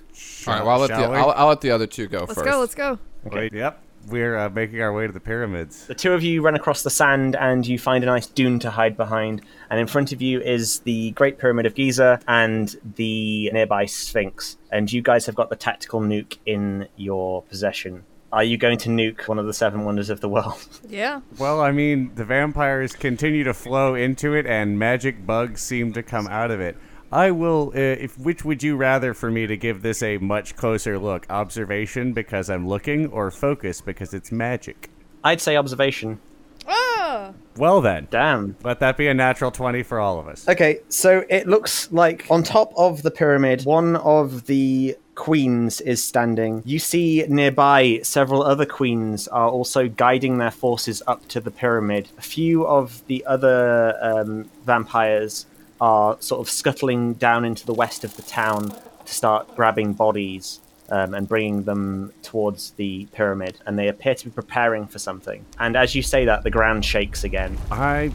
All 0.48 0.54
right, 0.54 0.64
well, 0.64 0.74
I'll 0.74 0.80
let, 0.80 0.90
the, 0.90 1.10
we? 1.10 1.18
I'll, 1.18 1.32
I'll 1.32 1.48
let 1.48 1.62
the 1.62 1.72
other 1.72 1.88
two 1.88 2.08
go 2.08 2.20
let's 2.20 2.34
first. 2.34 2.46
go. 2.46 2.60
Let's 2.60 2.76
go. 2.76 3.00
Wait, 3.24 3.54
yep, 3.54 3.84
we're 4.08 4.38
uh, 4.38 4.50
making 4.50 4.82
our 4.82 4.94
way 4.94 5.06
to 5.06 5.14
the 5.14 5.20
pyramids. 5.20 5.86
The 5.86 5.96
two 5.96 6.14
of 6.14 6.24
you 6.24 6.42
run 6.42 6.56
across 6.56 6.84
the 6.84 6.90
sand 6.90 7.36
and 7.36 7.66
you 7.66 7.78
find 7.78 8.04
a 8.04 8.08
nice 8.08 8.28
dune 8.28 8.60
to 8.60 8.72
hide 8.72 8.98
behind. 8.98 9.42
And 9.70 9.80
in 9.80 9.88
front 9.88 10.12
of 10.12 10.22
you 10.22 10.42
is 10.42 10.80
the 10.80 11.12
Great 11.12 11.38
Pyramid 11.38 11.66
of 11.66 11.76
Giza 11.76 12.20
and 12.28 12.76
the 12.96 13.52
nearby 13.52 13.86
Sphinx. 13.86 14.58
And 14.72 14.92
you 14.92 15.02
guys 15.02 15.26
have 15.26 15.36
got 15.36 15.50
the 15.50 15.56
tactical 15.56 16.02
nuke 16.02 16.38
in 16.46 16.88
your 16.96 17.44
possession. 17.44 18.06
Are 18.34 18.44
you 18.44 18.58
going 18.58 18.78
to 18.80 18.90
nuke 18.90 19.28
one 19.28 19.40
of 19.40 19.46
the 19.46 19.54
seven 19.54 19.84
wonders 19.84 20.10
of 20.10 20.22
the 20.22 20.30
world? 20.30 20.66
Yeah. 20.90 21.22
Well, 21.38 21.62
I 21.62 21.72
mean, 21.72 22.12
the 22.16 22.26
vampires 22.26 22.94
continue 22.94 23.46
to 23.46 23.54
flow 23.54 23.96
into 23.96 24.34
it, 24.34 24.46
and 24.46 24.78
magic 24.78 25.26
bugs 25.26 25.62
seem 25.62 25.94
to 25.94 26.04
come 26.04 26.28
out 26.28 26.52
of 26.52 26.60
it. 26.60 26.76
I 27.12 27.32
will. 27.32 27.72
Uh, 27.76 27.80
if 27.80 28.18
which 28.18 28.46
would 28.46 28.64
you 28.64 28.76
rather 28.78 29.14
for 29.14 29.30
me 29.30 29.48
to 29.48 29.58
give 29.58 29.82
this 29.82 30.02
a 30.02 30.18
much 30.18 30.56
closer 30.56 30.98
look? 30.98 31.26
Observation 31.30 32.14
because 32.14 32.50
I'm 32.50 32.68
looking, 32.68 33.08
or 33.08 33.30
focus 33.32 33.82
because 33.82 34.14
it's 34.14 34.32
magic. 34.32 34.90
I'd 35.24 35.42
say 35.42 35.58
observation. 35.58 36.20
Ah. 36.68 37.34
Well 37.58 37.82
then, 37.82 38.08
Damn. 38.10 38.56
let 38.64 38.80
that 38.80 38.96
be 38.96 39.08
a 39.08 39.14
natural 39.14 39.52
twenty 39.52 39.84
for 39.84 40.00
all 40.00 40.20
of 40.20 40.28
us. 40.28 40.48
Okay, 40.48 40.80
so 40.88 41.26
it 41.30 41.48
looks 41.48 41.92
like 41.92 42.26
on 42.30 42.44
top 42.44 42.72
of 42.78 43.02
the 43.04 43.12
pyramid, 43.12 43.66
one 43.66 43.98
of 43.98 44.46
the 44.46 44.96
queens 45.16 45.82
is 45.82 46.02
standing. 46.02 46.64
You 46.66 46.80
see 46.80 47.26
nearby 47.28 48.00
several 48.04 48.42
other 48.44 48.66
queens 48.66 49.28
are 49.28 49.50
also 49.50 49.90
guiding 49.90 50.38
their 50.38 50.52
forces 50.52 51.04
up 51.06 51.28
to 51.28 51.42
the 51.42 51.52
pyramid. 51.52 52.08
A 52.18 52.22
few 52.22 52.66
of 52.66 53.06
the 53.08 53.26
other 53.26 53.98
um, 54.02 54.50
vampires 54.66 55.46
are 55.82 56.16
sort 56.22 56.40
of 56.40 56.50
scuttling 56.50 57.16
down 57.16 57.44
into 57.44 57.66
the 57.66 57.74
west 57.74 58.06
of 58.06 58.16
the 58.16 58.22
town 58.22 58.70
to 59.06 59.14
start 59.14 59.54
grabbing 59.56 59.94
bodies. 59.94 60.62
Um, 60.90 61.14
and 61.14 61.26
bringing 61.26 61.64
them 61.64 62.12
towards 62.22 62.72
the 62.72 63.06
pyramid, 63.14 63.58
and 63.66 63.80
they 63.80 63.88
appear 63.88 64.14
to 64.14 64.26
be 64.26 64.32
preparing 64.32 64.88
for 64.88 65.00
something. 65.00 65.46
And 65.58 65.78
as 65.78 65.96
you 65.96 66.02
say 66.02 66.26
that, 66.26 66.44
the 66.44 66.50
ground 66.50 66.84
shakes 66.84 67.24
again. 67.24 67.58
I 67.72 68.12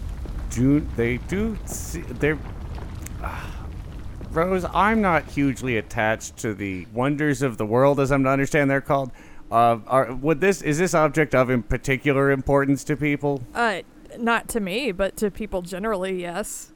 do. 0.51 0.81
They 0.95 1.17
do. 1.17 1.57
See, 1.65 2.03
they're. 2.03 2.39
Rose, 4.31 4.67
I'm 4.75 5.01
not 5.01 5.25
hugely 5.25 5.79
attached 5.79 6.37
to 6.39 6.53
the 6.53 6.87
wonders 6.93 7.41
of 7.41 7.57
the 7.57 7.65
world, 7.65 7.99
as 7.99 8.13
I'm 8.13 8.25
to 8.25 8.29
understand 8.29 8.71
they're 8.71 8.83
called. 8.83 9.11
Uh, 9.51 9.79
are, 9.87 10.13
would 10.13 10.43
this 10.43 10.61
is 10.61 10.79
this 10.79 10.93
object 10.93 11.35
of 11.35 11.49
in 11.49 11.63
particular 11.63 12.31
importance 12.31 12.85
to 12.85 12.97
people? 12.97 13.43
Uh, 13.55 13.81
not 14.19 14.49
to 14.49 14.61
me, 14.61 14.93
but 14.93 15.17
to 15.17 15.31
people 15.31 15.63
generally, 15.63 16.21
yes. 16.21 16.73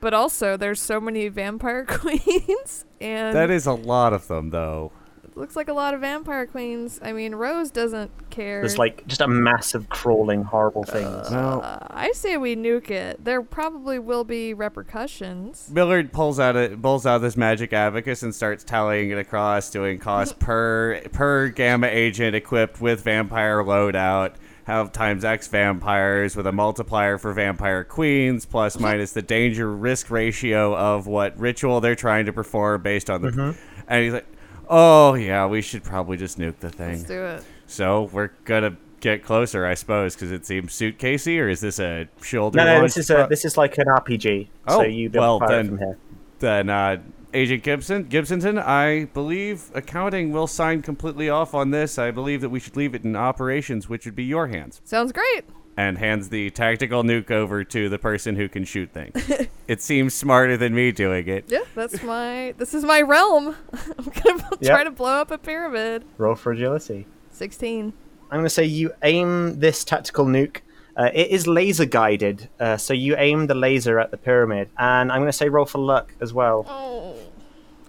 But 0.00 0.14
also, 0.14 0.56
there's 0.56 0.80
so 0.80 1.00
many 1.00 1.28
vampire 1.28 1.84
queens, 1.88 2.84
and 3.00 3.34
That 3.36 3.50
is 3.50 3.66
a 3.66 3.72
lot 3.72 4.12
of 4.12 4.28
them, 4.28 4.50
though. 4.50 4.92
looks 5.34 5.54
like 5.56 5.68
a 5.68 5.72
lot 5.72 5.94
of 5.94 6.00
vampire 6.00 6.46
queens. 6.46 6.98
I 7.02 7.12
mean, 7.12 7.34
Rose 7.34 7.70
doesn't 7.70 8.10
care. 8.30 8.60
There's 8.60 8.76
like 8.78 9.06
just 9.06 9.20
a 9.20 9.28
massive 9.28 9.88
crawling, 9.88 10.42
horrible 10.44 10.82
things. 10.84 11.30
Well, 11.30 11.62
Uh, 11.62 11.78
I 11.90 12.10
say 12.12 12.36
we 12.36 12.56
nuke 12.56 12.90
it. 12.90 13.24
There 13.24 13.40
probably 13.42 13.98
will 14.00 14.24
be 14.24 14.52
repercussions. 14.54 15.70
Millard 15.72 16.12
pulls 16.12 16.40
out 16.40 16.56
a 16.56 16.76
pulls 16.76 17.06
out 17.06 17.18
this 17.18 17.36
magic 17.36 17.72
abacus 17.72 18.22
and 18.22 18.34
starts 18.34 18.64
tallying 18.64 19.10
it 19.10 19.18
across, 19.18 19.70
doing 19.70 19.98
cost 19.98 20.38
per 20.40 21.00
per 21.12 21.48
gamma 21.48 21.86
agent 21.88 22.34
equipped 22.34 22.80
with 22.80 23.02
vampire 23.02 23.62
loadout. 23.62 24.32
Have 24.68 24.92
times 24.92 25.24
X 25.24 25.48
vampires 25.48 26.36
with 26.36 26.46
a 26.46 26.52
multiplier 26.52 27.16
for 27.16 27.32
vampire 27.32 27.84
queens, 27.84 28.44
plus 28.44 28.78
minus 28.78 29.12
the 29.12 29.22
danger 29.22 29.74
risk 29.74 30.10
ratio 30.10 30.76
of 30.76 31.06
what 31.06 31.38
ritual 31.38 31.80
they're 31.80 31.94
trying 31.94 32.26
to 32.26 32.34
perform 32.34 32.82
based 32.82 33.08
on 33.08 33.22
the. 33.22 33.56
And 33.88 34.04
he's 34.04 34.12
like, 34.12 34.26
"Oh 34.68 35.14
yeah, 35.14 35.46
we 35.46 35.62
should 35.62 35.84
probably 35.84 36.18
just 36.18 36.38
nuke 36.38 36.58
the 36.58 36.68
thing." 36.68 36.98
Let's 36.98 37.02
do 37.04 37.24
it. 37.24 37.44
So 37.66 38.10
we're 38.12 38.30
gonna 38.44 38.76
get 39.00 39.24
closer, 39.24 39.64
I 39.64 39.72
suppose, 39.72 40.14
because 40.14 40.32
it 40.32 40.44
seems 40.44 40.74
suitcasey, 40.74 41.40
or 41.40 41.48
is 41.48 41.62
this 41.62 41.78
a 41.78 42.06
shoulder? 42.20 42.58
No, 42.58 42.64
no, 42.66 42.82
this 42.82 42.98
is 42.98 43.08
a 43.08 43.14
pro- 43.14 43.26
this 43.26 43.46
is 43.46 43.56
like 43.56 43.78
an 43.78 43.86
RPG. 43.86 44.48
Oh, 44.66 44.80
so 44.80 44.82
you 44.82 45.08
build 45.08 45.40
well, 45.40 45.48
then- 45.48 45.68
from 45.68 45.78
here. 45.78 45.98
then 46.40 46.68
uh, 46.68 46.98
Agent 47.34 47.62
Gibson, 47.62 48.04
Gibsonton, 48.06 48.58
I 48.62 49.04
believe 49.12 49.70
accounting 49.74 50.32
will 50.32 50.46
sign 50.46 50.80
completely 50.82 51.28
off 51.28 51.54
on 51.54 51.70
this. 51.70 51.98
I 51.98 52.10
believe 52.10 52.40
that 52.40 52.48
we 52.48 52.58
should 52.58 52.76
leave 52.76 52.94
it 52.94 53.04
in 53.04 53.14
operations, 53.16 53.88
which 53.88 54.06
would 54.06 54.14
be 54.16 54.24
your 54.24 54.46
hands. 54.48 54.80
Sounds 54.84 55.12
great. 55.12 55.44
and 55.76 55.98
hands 55.98 56.30
the 56.30 56.50
tactical 56.50 57.02
nuke 57.04 57.30
over 57.30 57.62
to 57.64 57.88
the 57.88 57.98
person 57.98 58.34
who 58.34 58.48
can 58.48 58.64
shoot 58.64 58.90
things. 58.92 59.30
it 59.68 59.80
seems 59.82 60.14
smarter 60.14 60.56
than 60.56 60.74
me 60.74 60.90
doing 60.90 61.28
it. 61.28 61.44
Yeah, 61.48 61.60
that's 61.74 62.02
my. 62.02 62.54
This 62.56 62.72
is 62.74 62.82
my 62.82 63.02
realm. 63.02 63.54
I'm 63.98 64.04
gonna 64.24 64.48
Yep. 64.60 64.70
try 64.70 64.84
to 64.84 64.90
blow 64.90 65.20
up 65.20 65.30
a 65.30 65.38
pyramid. 65.38 66.04
Roll 66.16 66.34
for 66.34 66.52
agility. 66.52 67.06
Sixteen. 67.30 67.92
I'm 68.30 68.38
going 68.40 68.44
to 68.44 68.50
say 68.50 68.64
you 68.64 68.92
aim 69.04 69.58
this 69.60 69.84
tactical 69.84 70.26
nuke. 70.26 70.58
Uh, 70.98 71.10
it 71.14 71.30
is 71.30 71.46
laser 71.46 71.84
guided, 71.84 72.48
uh, 72.58 72.76
so 72.76 72.92
you 72.92 73.14
aim 73.16 73.46
the 73.46 73.54
laser 73.54 74.00
at 74.00 74.10
the 74.10 74.16
pyramid, 74.16 74.68
and 74.76 75.12
I'm 75.12 75.20
going 75.20 75.30
to 75.30 75.32
say 75.32 75.48
roll 75.48 75.64
for 75.64 75.78
luck 75.78 76.12
as 76.20 76.34
well. 76.34 76.66
Oh. 76.68 77.16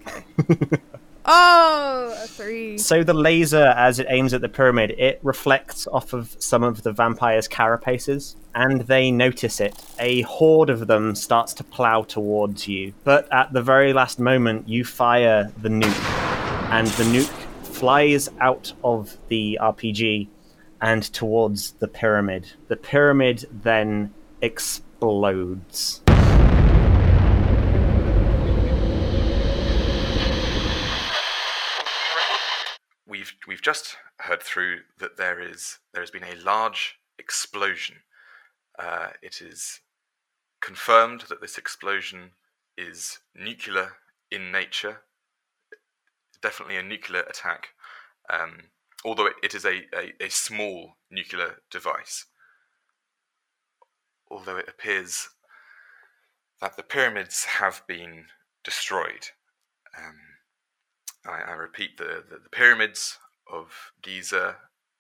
Okay. 0.08 0.78
oh, 1.26 2.16
a 2.16 2.28
three. 2.28 2.78
So 2.78 3.04
the 3.04 3.16
laser, 3.16 3.74
as 3.76 3.98
it 3.98 4.06
aims 4.10 4.36
at 4.36 4.42
the 4.42 4.48
pyramid, 4.48 4.92
it 4.92 5.20
reflects 5.24 5.88
off 5.88 6.14
of 6.14 6.36
some 6.38 6.64
of 6.64 6.84
the 6.84 6.92
vampires' 6.92 7.48
carapaces, 7.48 8.36
and 8.54 8.82
they 8.82 9.10
notice 9.10 9.60
it. 9.60 9.74
A 9.98 10.22
horde 10.22 10.70
of 10.70 10.86
them 10.86 11.16
starts 11.16 11.56
to 11.56 11.64
plow 11.64 12.04
towards 12.04 12.68
you, 12.68 12.94
but 13.06 13.28
at 13.34 13.52
the 13.54 13.64
very 13.64 13.92
last 13.92 14.20
moment, 14.20 14.70
you 14.70 14.86
fire 14.86 15.52
the 15.60 15.70
nuke, 15.70 16.70
and 16.70 16.86
the 16.90 17.06
nuke 17.06 17.48
flies 17.66 18.30
out 18.40 18.72
of 18.84 19.18
the 19.30 19.58
RPG 19.60 20.28
and 20.82 21.04
towards 21.14 21.72
the 21.74 21.88
pyramid. 21.88 22.54
The 22.68 22.76
pyramid 22.76 23.46
then 23.52 24.14
explodes. 24.42 26.02
We've 33.08 33.34
we've 33.48 33.62
just 33.62 33.98
heard 34.18 34.44
through 34.44 34.82
that 35.00 35.18
there 35.18 35.40
is 35.40 35.80
there 35.94 36.02
has 36.02 36.12
been 36.12 36.24
a 36.24 36.36
large 36.36 37.00
explosion. 37.18 37.98
Uh, 38.78 39.10
it 39.22 39.42
is 39.42 39.82
confirmed 40.62 41.26
that 41.30 41.42
this 41.42 41.58
explosion 41.58 42.32
is 42.78 43.20
nuclear 43.36 43.94
in 44.32 44.52
nature. 44.52 45.02
Definitely 46.42 46.78
a 46.78 46.84
nuclear 46.84 47.22
attack, 47.24 47.70
um, 48.30 48.70
although 49.06 49.28
it, 49.28 49.36
it 49.44 49.56
is 49.56 49.66
a, 49.66 49.84
a, 49.94 50.14
a 50.20 50.30
small 50.30 50.98
nuclear 51.12 51.58
device. 51.70 52.26
Although 54.30 54.58
it 54.58 54.70
appears 54.70 55.30
that 56.62 56.76
the 56.78 56.84
pyramids 56.84 57.46
have 57.46 57.82
been 57.88 58.26
destroyed. 58.64 59.30
Um, 59.98 60.18
I, 61.26 61.52
I 61.52 61.54
repeat, 61.54 61.98
the, 61.98 62.24
the, 62.30 62.38
the 62.44 62.50
pyramids 62.52 63.18
of 63.52 63.92
Giza 64.02 64.58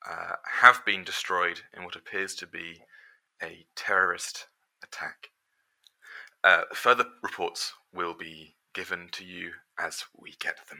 uh, 0.09 0.35
have 0.61 0.83
been 0.85 1.03
destroyed 1.03 1.61
in 1.75 1.83
what 1.83 1.95
appears 1.95 2.33
to 2.35 2.47
be 2.47 2.81
a 3.43 3.65
terrorist 3.75 4.47
attack. 4.83 5.29
Uh, 6.43 6.61
further 6.73 7.05
reports 7.21 7.73
will 7.93 8.13
be 8.13 8.55
given 8.73 9.09
to 9.11 9.25
you 9.25 9.51
as 9.77 10.05
we 10.17 10.33
get 10.39 10.55
them. 10.69 10.79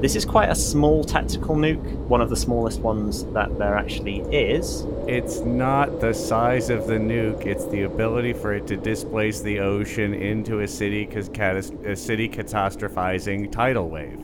This 0.00 0.16
is 0.16 0.24
quite 0.24 0.48
a 0.48 0.54
small 0.54 1.04
tactical 1.04 1.54
nuke, 1.54 1.94
one 2.08 2.20
of 2.20 2.28
the 2.28 2.36
smallest 2.36 2.80
ones 2.80 3.24
that 3.26 3.56
there 3.56 3.76
actually 3.76 4.18
is. 4.34 4.84
It's 5.06 5.38
not 5.40 6.00
the 6.00 6.12
size 6.12 6.70
of 6.70 6.88
the 6.88 6.94
nuke; 6.94 7.46
it's 7.46 7.66
the 7.66 7.82
ability 7.82 8.32
for 8.32 8.52
it 8.52 8.66
to 8.66 8.76
displace 8.76 9.40
the 9.40 9.60
ocean 9.60 10.12
into 10.12 10.60
a 10.60 10.66
city, 10.66 11.06
catas- 11.06 11.86
a 11.86 11.94
city 11.94 12.28
catastrophizing 12.28 13.52
tidal 13.52 13.88
wave. 13.88 14.18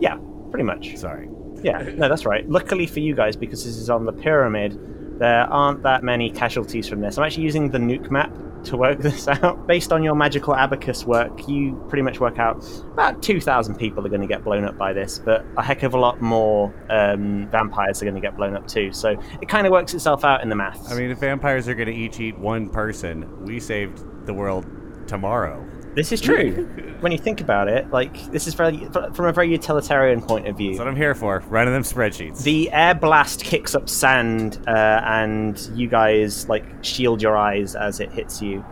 Yeah, 0.00 0.18
pretty 0.50 0.64
much. 0.64 0.96
Sorry. 0.98 1.30
Yeah, 1.62 1.82
no, 1.94 2.08
that's 2.08 2.26
right. 2.26 2.46
Luckily 2.48 2.86
for 2.86 3.00
you 3.00 3.14
guys, 3.14 3.36
because 3.36 3.64
this 3.64 3.76
is 3.76 3.88
on 3.88 4.04
the 4.04 4.12
pyramid, 4.12 5.18
there 5.18 5.44
aren't 5.44 5.82
that 5.82 6.02
many 6.02 6.30
casualties 6.30 6.88
from 6.88 7.00
this. 7.00 7.16
I'm 7.16 7.24
actually 7.24 7.44
using 7.44 7.70
the 7.70 7.78
nuke 7.78 8.10
map 8.10 8.34
to 8.64 8.76
work 8.76 8.98
this 9.00 9.28
out. 9.28 9.66
Based 9.66 9.92
on 9.92 10.02
your 10.02 10.14
magical 10.14 10.54
abacus 10.54 11.04
work, 11.04 11.48
you 11.48 11.82
pretty 11.88 12.02
much 12.02 12.20
work 12.20 12.38
out 12.38 12.64
about 12.92 13.22
2,000 13.22 13.76
people 13.76 14.04
are 14.04 14.08
going 14.08 14.20
to 14.20 14.26
get 14.26 14.44
blown 14.44 14.64
up 14.64 14.76
by 14.76 14.92
this, 14.92 15.18
but 15.18 15.44
a 15.56 15.62
heck 15.62 15.82
of 15.82 15.94
a 15.94 15.98
lot 15.98 16.20
more 16.20 16.74
um, 16.90 17.48
vampires 17.50 18.02
are 18.02 18.04
going 18.04 18.14
to 18.14 18.20
get 18.20 18.36
blown 18.36 18.56
up 18.56 18.66
too. 18.66 18.92
So 18.92 19.20
it 19.40 19.48
kind 19.48 19.66
of 19.66 19.72
works 19.72 19.94
itself 19.94 20.24
out 20.24 20.42
in 20.42 20.48
the 20.48 20.56
maths. 20.56 20.90
I 20.90 20.96
mean, 20.96 21.10
if 21.10 21.18
vampires 21.18 21.68
are 21.68 21.74
going 21.74 21.88
to 21.88 21.94
each 21.94 22.20
eat 22.20 22.38
one 22.38 22.68
person, 22.68 23.44
we 23.44 23.60
saved 23.60 24.04
the 24.26 24.34
world 24.34 24.66
tomorrow. 25.06 25.66
This 25.94 26.12
is 26.12 26.20
true. 26.20 26.66
when 27.00 27.12
you 27.12 27.18
think 27.18 27.40
about 27.40 27.68
it, 27.68 27.90
like, 27.90 28.30
this 28.30 28.46
is 28.46 28.54
very, 28.54 28.88
from 29.14 29.26
a 29.26 29.32
very 29.32 29.50
utilitarian 29.50 30.22
point 30.22 30.46
of 30.46 30.56
view. 30.56 30.70
That's 30.70 30.78
what 30.80 30.88
I'm 30.88 30.96
here 30.96 31.14
for. 31.14 31.40
Running 31.48 31.74
them 31.74 31.82
spreadsheets. 31.82 32.42
The 32.42 32.70
air 32.70 32.94
blast 32.94 33.42
kicks 33.42 33.74
up 33.74 33.88
sand, 33.88 34.62
uh, 34.66 34.70
and 35.04 35.58
you 35.74 35.88
guys 35.88 36.48
like 36.48 36.64
shield 36.82 37.22
your 37.22 37.36
eyes 37.36 37.74
as 37.74 38.00
it 38.00 38.12
hits 38.12 38.40
you, 38.40 38.64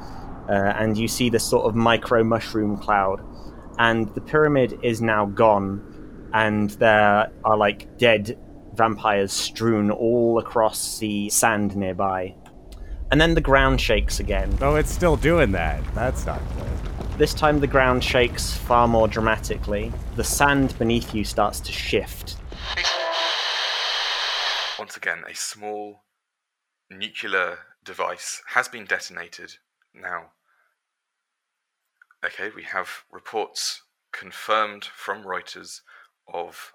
uh, 0.48 0.52
and 0.52 0.96
you 0.96 1.08
see 1.08 1.28
this 1.28 1.44
sort 1.44 1.66
of 1.66 1.74
micro 1.74 2.22
mushroom 2.22 2.76
cloud, 2.76 3.20
and 3.78 4.14
the 4.14 4.20
pyramid 4.20 4.78
is 4.82 5.00
now 5.00 5.26
gone, 5.26 6.28
and 6.32 6.70
there 6.70 7.30
are 7.44 7.56
like 7.56 7.98
dead 7.98 8.38
vampires 8.74 9.32
strewn 9.32 9.90
all 9.90 10.38
across 10.38 10.98
the 10.98 11.28
sand 11.30 11.76
nearby, 11.76 12.34
and 13.10 13.20
then 13.20 13.34
the 13.34 13.40
ground 13.40 13.80
shakes 13.80 14.20
again. 14.20 14.56
oh, 14.60 14.76
it's 14.76 14.92
still 14.92 15.16
doing 15.16 15.50
that. 15.52 15.82
That's 15.94 16.24
not 16.26 16.40
good. 16.56 16.97
This 17.18 17.34
time 17.34 17.58
the 17.58 17.66
ground 17.66 18.04
shakes 18.04 18.52
far 18.54 18.86
more 18.86 19.08
dramatically. 19.08 19.92
The 20.14 20.22
sand 20.22 20.78
beneath 20.78 21.12
you 21.12 21.24
starts 21.24 21.58
to 21.58 21.72
shift, 21.72 22.36
Once 24.78 24.96
again, 24.96 25.24
a 25.28 25.34
small 25.34 26.04
nuclear 26.88 27.58
device 27.84 28.40
has 28.50 28.68
been 28.68 28.84
detonated. 28.84 29.54
Now, 29.92 30.30
okay, 32.24 32.50
we 32.54 32.62
have 32.62 32.88
reports 33.10 33.82
confirmed 34.12 34.84
from 34.84 35.24
Reuters 35.24 35.80
of 36.32 36.72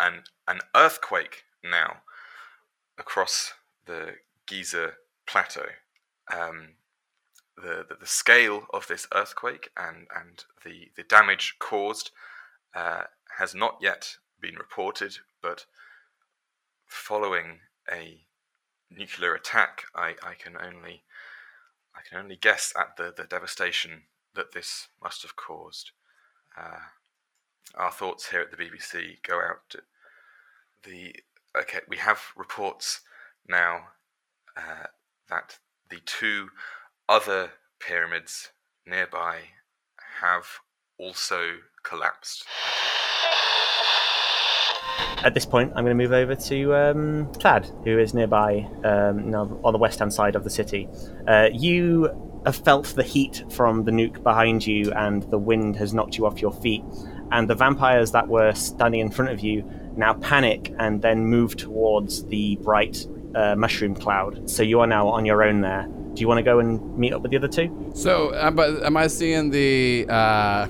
an 0.00 0.24
an 0.48 0.62
earthquake 0.74 1.44
now 1.62 1.98
across 2.98 3.52
the 3.86 4.16
Giza 4.48 4.94
plateau. 5.28 5.66
Um, 6.36 6.70
the, 7.56 7.86
the 7.88 7.96
the 8.00 8.06
scale 8.06 8.66
of 8.72 8.86
this 8.86 9.06
earthquake 9.14 9.70
and 9.76 10.06
and 10.14 10.44
the 10.64 10.90
the 10.96 11.02
damage 11.02 11.56
caused 11.58 12.10
uh, 12.74 13.04
has 13.38 13.54
not 13.54 13.78
yet 13.80 14.16
been 14.40 14.56
reported, 14.56 15.18
but 15.42 15.66
following 16.86 17.60
a 17.90 18.20
nuclear 18.90 19.34
attack, 19.34 19.84
I, 19.94 20.14
I 20.22 20.34
can 20.34 20.56
only 20.56 21.02
I 21.94 22.00
can 22.08 22.18
only 22.18 22.36
guess 22.36 22.72
at 22.78 22.96
the, 22.96 23.12
the 23.16 23.24
devastation 23.24 24.02
that 24.34 24.52
this 24.52 24.88
must 25.02 25.22
have 25.22 25.36
caused. 25.36 25.92
Uh, 26.58 26.78
our 27.74 27.90
thoughts 27.90 28.30
here 28.30 28.40
at 28.40 28.50
the 28.50 28.56
BBC 28.56 29.22
go 29.26 29.40
out 29.40 29.60
to 29.70 29.78
the 30.84 31.14
okay. 31.58 31.80
We 31.88 31.96
have 31.96 32.20
reports 32.36 33.00
now 33.48 33.88
uh, 34.56 34.86
that 35.28 35.58
the 35.90 36.00
two 36.04 36.48
other 37.08 37.50
pyramids 37.80 38.50
nearby 38.86 39.38
have 40.20 40.46
also 40.98 41.56
collapsed. 41.82 42.44
At 45.24 45.34
this 45.34 45.46
point, 45.46 45.72
I'm 45.74 45.84
going 45.84 45.96
to 45.96 46.02
move 46.02 46.12
over 46.12 46.34
to 46.34 46.74
um, 46.74 47.32
who 47.84 47.98
is 47.98 48.14
nearby 48.14 48.68
um, 48.84 49.34
on 49.34 49.72
the 49.72 49.78
west 49.78 49.98
hand 49.98 50.12
side 50.12 50.36
of 50.36 50.44
the 50.44 50.50
city. 50.50 50.88
Uh, 51.26 51.48
you 51.52 52.40
have 52.44 52.56
felt 52.56 52.86
the 52.94 53.02
heat 53.02 53.44
from 53.50 53.84
the 53.84 53.90
nuke 53.90 54.22
behind 54.22 54.66
you, 54.66 54.92
and 54.92 55.24
the 55.24 55.38
wind 55.38 55.74
has 55.76 55.92
knocked 55.92 56.16
you 56.16 56.26
off 56.26 56.40
your 56.40 56.52
feet. 56.52 56.84
And 57.32 57.50
the 57.50 57.56
vampires 57.56 58.12
that 58.12 58.28
were 58.28 58.52
standing 58.54 59.00
in 59.00 59.10
front 59.10 59.32
of 59.32 59.40
you 59.40 59.68
now 59.96 60.14
panic 60.14 60.72
and 60.78 61.02
then 61.02 61.26
move 61.26 61.56
towards 61.56 62.24
the 62.26 62.56
bright 62.56 63.06
uh, 63.34 63.56
mushroom 63.56 63.96
cloud. 63.96 64.48
So 64.48 64.62
you 64.62 64.80
are 64.80 64.86
now 64.86 65.08
on 65.08 65.24
your 65.24 65.42
own 65.42 65.60
there. 65.60 65.88
Do 66.16 66.22
you 66.22 66.28
want 66.28 66.38
to 66.38 66.42
go 66.42 66.60
and 66.60 66.96
meet 66.96 67.12
up 67.12 67.20
with 67.20 67.30
the 67.30 67.36
other 67.36 67.46
two? 67.46 67.92
So, 67.94 68.30
uh, 68.30 68.50
but 68.50 68.82
am 68.82 68.96
I 68.96 69.06
seeing 69.06 69.50
the 69.50 70.06
uh, 70.08 70.66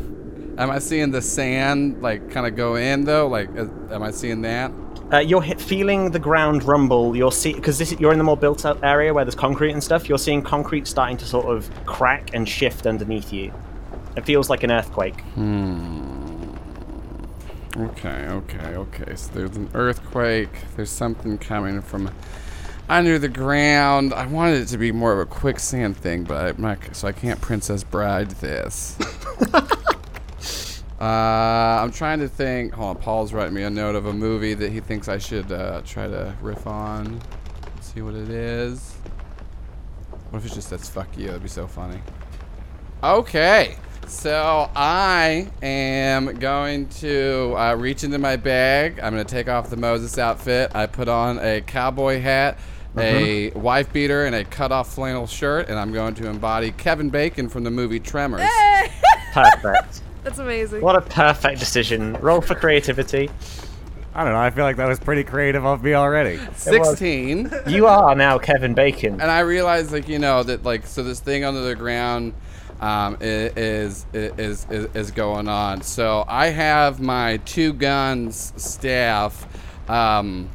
am 0.58 0.70
I 0.70 0.80
seeing 0.80 1.12
the 1.12 1.22
sand 1.22 2.02
like 2.02 2.32
kind 2.32 2.48
of 2.48 2.56
go 2.56 2.74
in 2.74 3.04
though? 3.04 3.28
Like, 3.28 3.48
uh, 3.56 3.68
am 3.92 4.02
I 4.02 4.10
seeing 4.10 4.42
that? 4.42 4.72
Uh, 5.12 5.18
you're 5.18 5.40
hit, 5.40 5.60
feeling 5.60 6.10
the 6.10 6.18
ground 6.18 6.64
rumble. 6.64 7.14
You're 7.14 7.30
see 7.30 7.52
because 7.52 7.92
you're 8.00 8.10
in 8.10 8.18
the 8.18 8.24
more 8.24 8.36
built-up 8.36 8.82
area 8.82 9.14
where 9.14 9.24
there's 9.24 9.36
concrete 9.36 9.70
and 9.70 9.82
stuff. 9.82 10.08
You're 10.08 10.18
seeing 10.18 10.42
concrete 10.42 10.88
starting 10.88 11.16
to 11.18 11.24
sort 11.24 11.46
of 11.46 11.70
crack 11.86 12.34
and 12.34 12.48
shift 12.48 12.84
underneath 12.84 13.32
you. 13.32 13.52
It 14.16 14.24
feels 14.24 14.50
like 14.50 14.64
an 14.64 14.72
earthquake. 14.72 15.22
Okay, 17.76 18.26
okay, 18.26 18.74
okay. 18.74 19.14
So 19.14 19.30
there's 19.32 19.56
an 19.56 19.70
earthquake. 19.74 20.50
There's 20.74 20.90
something 20.90 21.38
coming 21.38 21.82
from 21.82 22.10
under 22.88 23.18
the 23.18 23.28
ground. 23.28 24.12
I 24.14 24.26
wanted 24.26 24.62
it 24.62 24.66
to 24.68 24.78
be 24.78 24.92
more 24.92 25.12
of 25.12 25.18
a 25.18 25.26
quicksand 25.26 25.96
thing, 25.96 26.24
but 26.24 26.56
I'm 26.56 26.62
not, 26.62 26.94
so 26.94 27.08
I 27.08 27.12
can't 27.12 27.40
Princess 27.40 27.84
Bride 27.84 28.30
this. 28.32 28.98
Uh, 31.00 31.82
I'm 31.82 31.92
trying 31.92 32.20
to 32.20 32.28
think. 32.28 32.72
Hold 32.72 32.96
on, 32.96 33.02
Paul's 33.02 33.34
writing 33.34 33.52
me 33.52 33.62
a 33.64 33.70
note 33.70 33.96
of 33.96 34.06
a 34.06 34.14
movie 34.14 34.54
that 34.54 34.72
he 34.72 34.80
thinks 34.80 35.08
I 35.08 35.18
should 35.18 35.52
uh, 35.52 35.82
try 35.84 36.08
to 36.08 36.34
riff 36.40 36.66
on. 36.66 37.20
Let's 37.74 37.92
see 37.92 38.00
what 38.00 38.14
it 38.14 38.30
is. 38.30 38.94
What 40.30 40.38
if 40.38 40.50
it 40.50 40.54
just 40.54 40.70
says 40.70 40.88
"fuck 40.88 41.16
you"? 41.18 41.26
That'd 41.26 41.42
be 41.42 41.48
so 41.48 41.66
funny. 41.66 42.00
Okay, 43.02 43.76
so 44.06 44.70
I 44.74 45.50
am 45.60 46.34
going 46.38 46.88
to 46.88 47.54
uh, 47.58 47.74
reach 47.74 48.02
into 48.02 48.18
my 48.18 48.36
bag. 48.36 48.98
I'm 49.02 49.12
going 49.12 49.24
to 49.24 49.30
take 49.30 49.48
off 49.48 49.68
the 49.68 49.76
Moses 49.76 50.16
outfit. 50.16 50.74
I 50.74 50.86
put 50.86 51.08
on 51.08 51.38
a 51.40 51.60
cowboy 51.60 52.20
hat, 52.22 52.58
a 52.96 53.50
wife 53.50 53.92
beater, 53.92 54.24
and 54.26 54.34
a 54.34 54.44
cut-off 54.44 54.94
flannel 54.94 55.26
shirt, 55.26 55.68
and 55.68 55.78
I'm 55.78 55.92
going 55.92 56.14
to 56.16 56.28
embody 56.28 56.72
Kevin 56.72 57.10
Bacon 57.10 57.48
from 57.48 57.64
the 57.64 57.70
movie 57.70 58.00
Tremors. 58.00 58.48
Perfect. 59.32 60.02
That's 60.24 60.38
amazing. 60.38 60.80
what 60.80 60.96
a 60.96 61.00
perfect 61.02 61.60
decision. 61.60 62.14
Roll 62.14 62.40
for 62.40 62.54
creativity. 62.56 63.30
I 64.12 64.24
don't 64.24 64.32
know. 64.32 64.40
I 64.40 64.50
feel 64.50 64.64
like 64.64 64.76
that 64.76 64.88
was 64.88 64.98
pretty 64.98 65.22
creative 65.24 65.66
of 65.66 65.84
me 65.84 65.92
already. 65.92 66.40
16. 66.54 67.52
You 67.66 67.86
are 67.86 68.14
now 68.14 68.38
Kevin 68.38 68.72
Bacon. 68.72 69.20
and 69.20 69.30
I 69.30 69.40
realized 69.40 69.92
like 69.92 70.08
you 70.08 70.18
know 70.18 70.42
that 70.42 70.64
like 70.64 70.86
so 70.86 71.02
this 71.02 71.20
thing 71.20 71.44
under 71.44 71.60
the 71.60 71.74
ground 71.74 72.32
um, 72.80 73.18
is, 73.20 74.06
is 74.14 74.66
is 74.70 74.86
is 74.94 75.10
going 75.10 75.48
on. 75.48 75.82
So 75.82 76.24
I 76.26 76.46
have 76.46 76.98
my 76.98 77.36
two 77.38 77.72
guns 77.74 78.54
staff. 78.56 79.46
Um, 79.88 80.48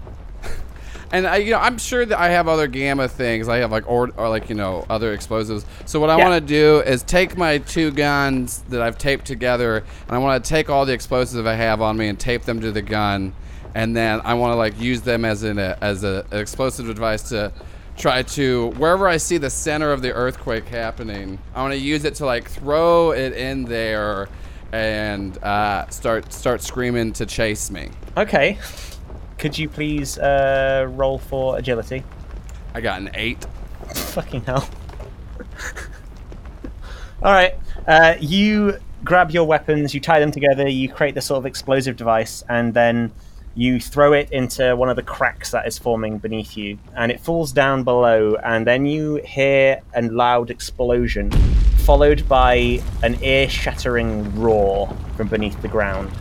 and 1.11 1.27
I, 1.27 1.37
you 1.37 1.51
know, 1.51 1.59
I'm 1.59 1.77
sure 1.77 2.05
that 2.05 2.19
I 2.19 2.29
have 2.29 2.47
other 2.47 2.67
gamma 2.67 3.07
things. 3.07 3.49
I 3.49 3.57
have 3.57 3.71
like 3.71 3.89
or, 3.89 4.11
or 4.17 4.29
like 4.29 4.49
you 4.49 4.55
know 4.55 4.85
other 4.89 5.13
explosives. 5.13 5.65
So 5.85 5.99
what 5.99 6.09
I 6.09 6.17
Yeah. 6.17 6.29
want 6.29 6.41
to 6.41 6.47
do 6.53 6.79
is 6.81 7.03
take 7.03 7.37
my 7.37 7.57
two 7.59 7.91
guns 7.91 8.63
that 8.69 8.81
I've 8.81 8.97
taped 8.97 9.25
together, 9.25 9.77
and 9.77 10.09
I 10.09 10.17
want 10.19 10.43
to 10.43 10.49
take 10.49 10.69
all 10.69 10.85
the 10.85 10.93
explosives 10.93 11.45
I 11.45 11.55
have 11.55 11.81
on 11.81 11.97
me 11.97 12.07
and 12.07 12.19
tape 12.19 12.43
them 12.43 12.61
to 12.61 12.71
the 12.71 12.81
gun, 12.81 13.33
and 13.75 13.95
then 13.95 14.21
I 14.23 14.33
want 14.35 14.51
to 14.53 14.55
like 14.55 14.79
use 14.79 15.01
them 15.01 15.25
as 15.25 15.43
an 15.43 15.59
as 15.59 16.03
a, 16.03 16.25
an 16.31 16.39
explosive 16.39 16.85
device 16.87 17.29
to 17.29 17.51
try 17.97 18.23
to 18.23 18.69
wherever 18.77 19.07
I 19.07 19.17
see 19.17 19.37
the 19.37 19.49
center 19.49 19.91
of 19.91 20.01
the 20.01 20.13
earthquake 20.13 20.67
happening. 20.69 21.37
I 21.53 21.61
want 21.61 21.73
to 21.73 21.79
use 21.79 22.03
it 22.05 22.15
to 22.15 22.25
like 22.25 22.49
throw 22.49 23.11
it 23.11 23.33
in 23.33 23.65
there 23.65 24.27
and 24.71 25.37
uh, 25.43 25.87
start 25.89 26.31
start 26.31 26.61
screaming 26.61 27.11
to 27.13 27.25
chase 27.25 27.69
me. 27.69 27.89
Okay. 28.17 28.57
Could 29.41 29.57
you 29.57 29.67
please 29.67 30.19
uh, 30.19 30.85
roll 30.91 31.17
for 31.17 31.57
agility? 31.57 32.03
I 32.75 32.81
got 32.81 33.01
an 33.01 33.09
eight. 33.15 33.43
Fucking 33.91 34.43
hell. 34.43 34.69
All 37.23 37.31
right. 37.31 37.55
Uh, 37.87 38.17
you 38.19 38.77
grab 39.03 39.31
your 39.31 39.45
weapons, 39.45 39.95
you 39.95 39.99
tie 39.99 40.19
them 40.19 40.31
together, 40.31 40.69
you 40.69 40.87
create 40.87 41.15
the 41.15 41.21
sort 41.21 41.39
of 41.39 41.47
explosive 41.47 41.95
device, 41.97 42.43
and 42.49 42.75
then 42.75 43.11
you 43.55 43.79
throw 43.79 44.13
it 44.13 44.31
into 44.31 44.75
one 44.75 44.89
of 44.89 44.95
the 44.95 45.01
cracks 45.01 45.49
that 45.49 45.65
is 45.65 45.79
forming 45.79 46.19
beneath 46.19 46.55
you, 46.55 46.77
and 46.95 47.11
it 47.11 47.19
falls 47.19 47.51
down 47.51 47.83
below, 47.83 48.35
and 48.43 48.67
then 48.67 48.85
you 48.85 49.15
hear 49.25 49.81
a 49.95 50.03
loud 50.03 50.51
explosion, 50.51 51.31
followed 51.79 52.29
by 52.29 52.79
an 53.01 53.17
ear-shattering 53.23 54.39
roar 54.39 54.95
from 55.17 55.27
beneath 55.29 55.59
the 55.63 55.67
ground. 55.67 56.11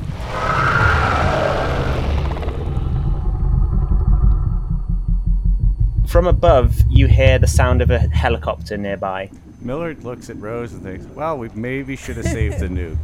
From 6.20 6.26
above, 6.26 6.82
you 6.90 7.06
hear 7.06 7.38
the 7.38 7.46
sound 7.46 7.80
of 7.80 7.90
a 7.90 7.98
helicopter 7.98 8.76
nearby. 8.76 9.30
Millard 9.62 10.04
looks 10.04 10.28
at 10.28 10.36
Rose 10.36 10.74
and 10.74 10.82
thinks, 10.82 11.06
well, 11.14 11.38
we 11.38 11.48
maybe 11.54 11.96
should 11.96 12.18
have 12.18 12.26
saved 12.26 12.58
the 12.58 12.68
nuke. 12.68 12.98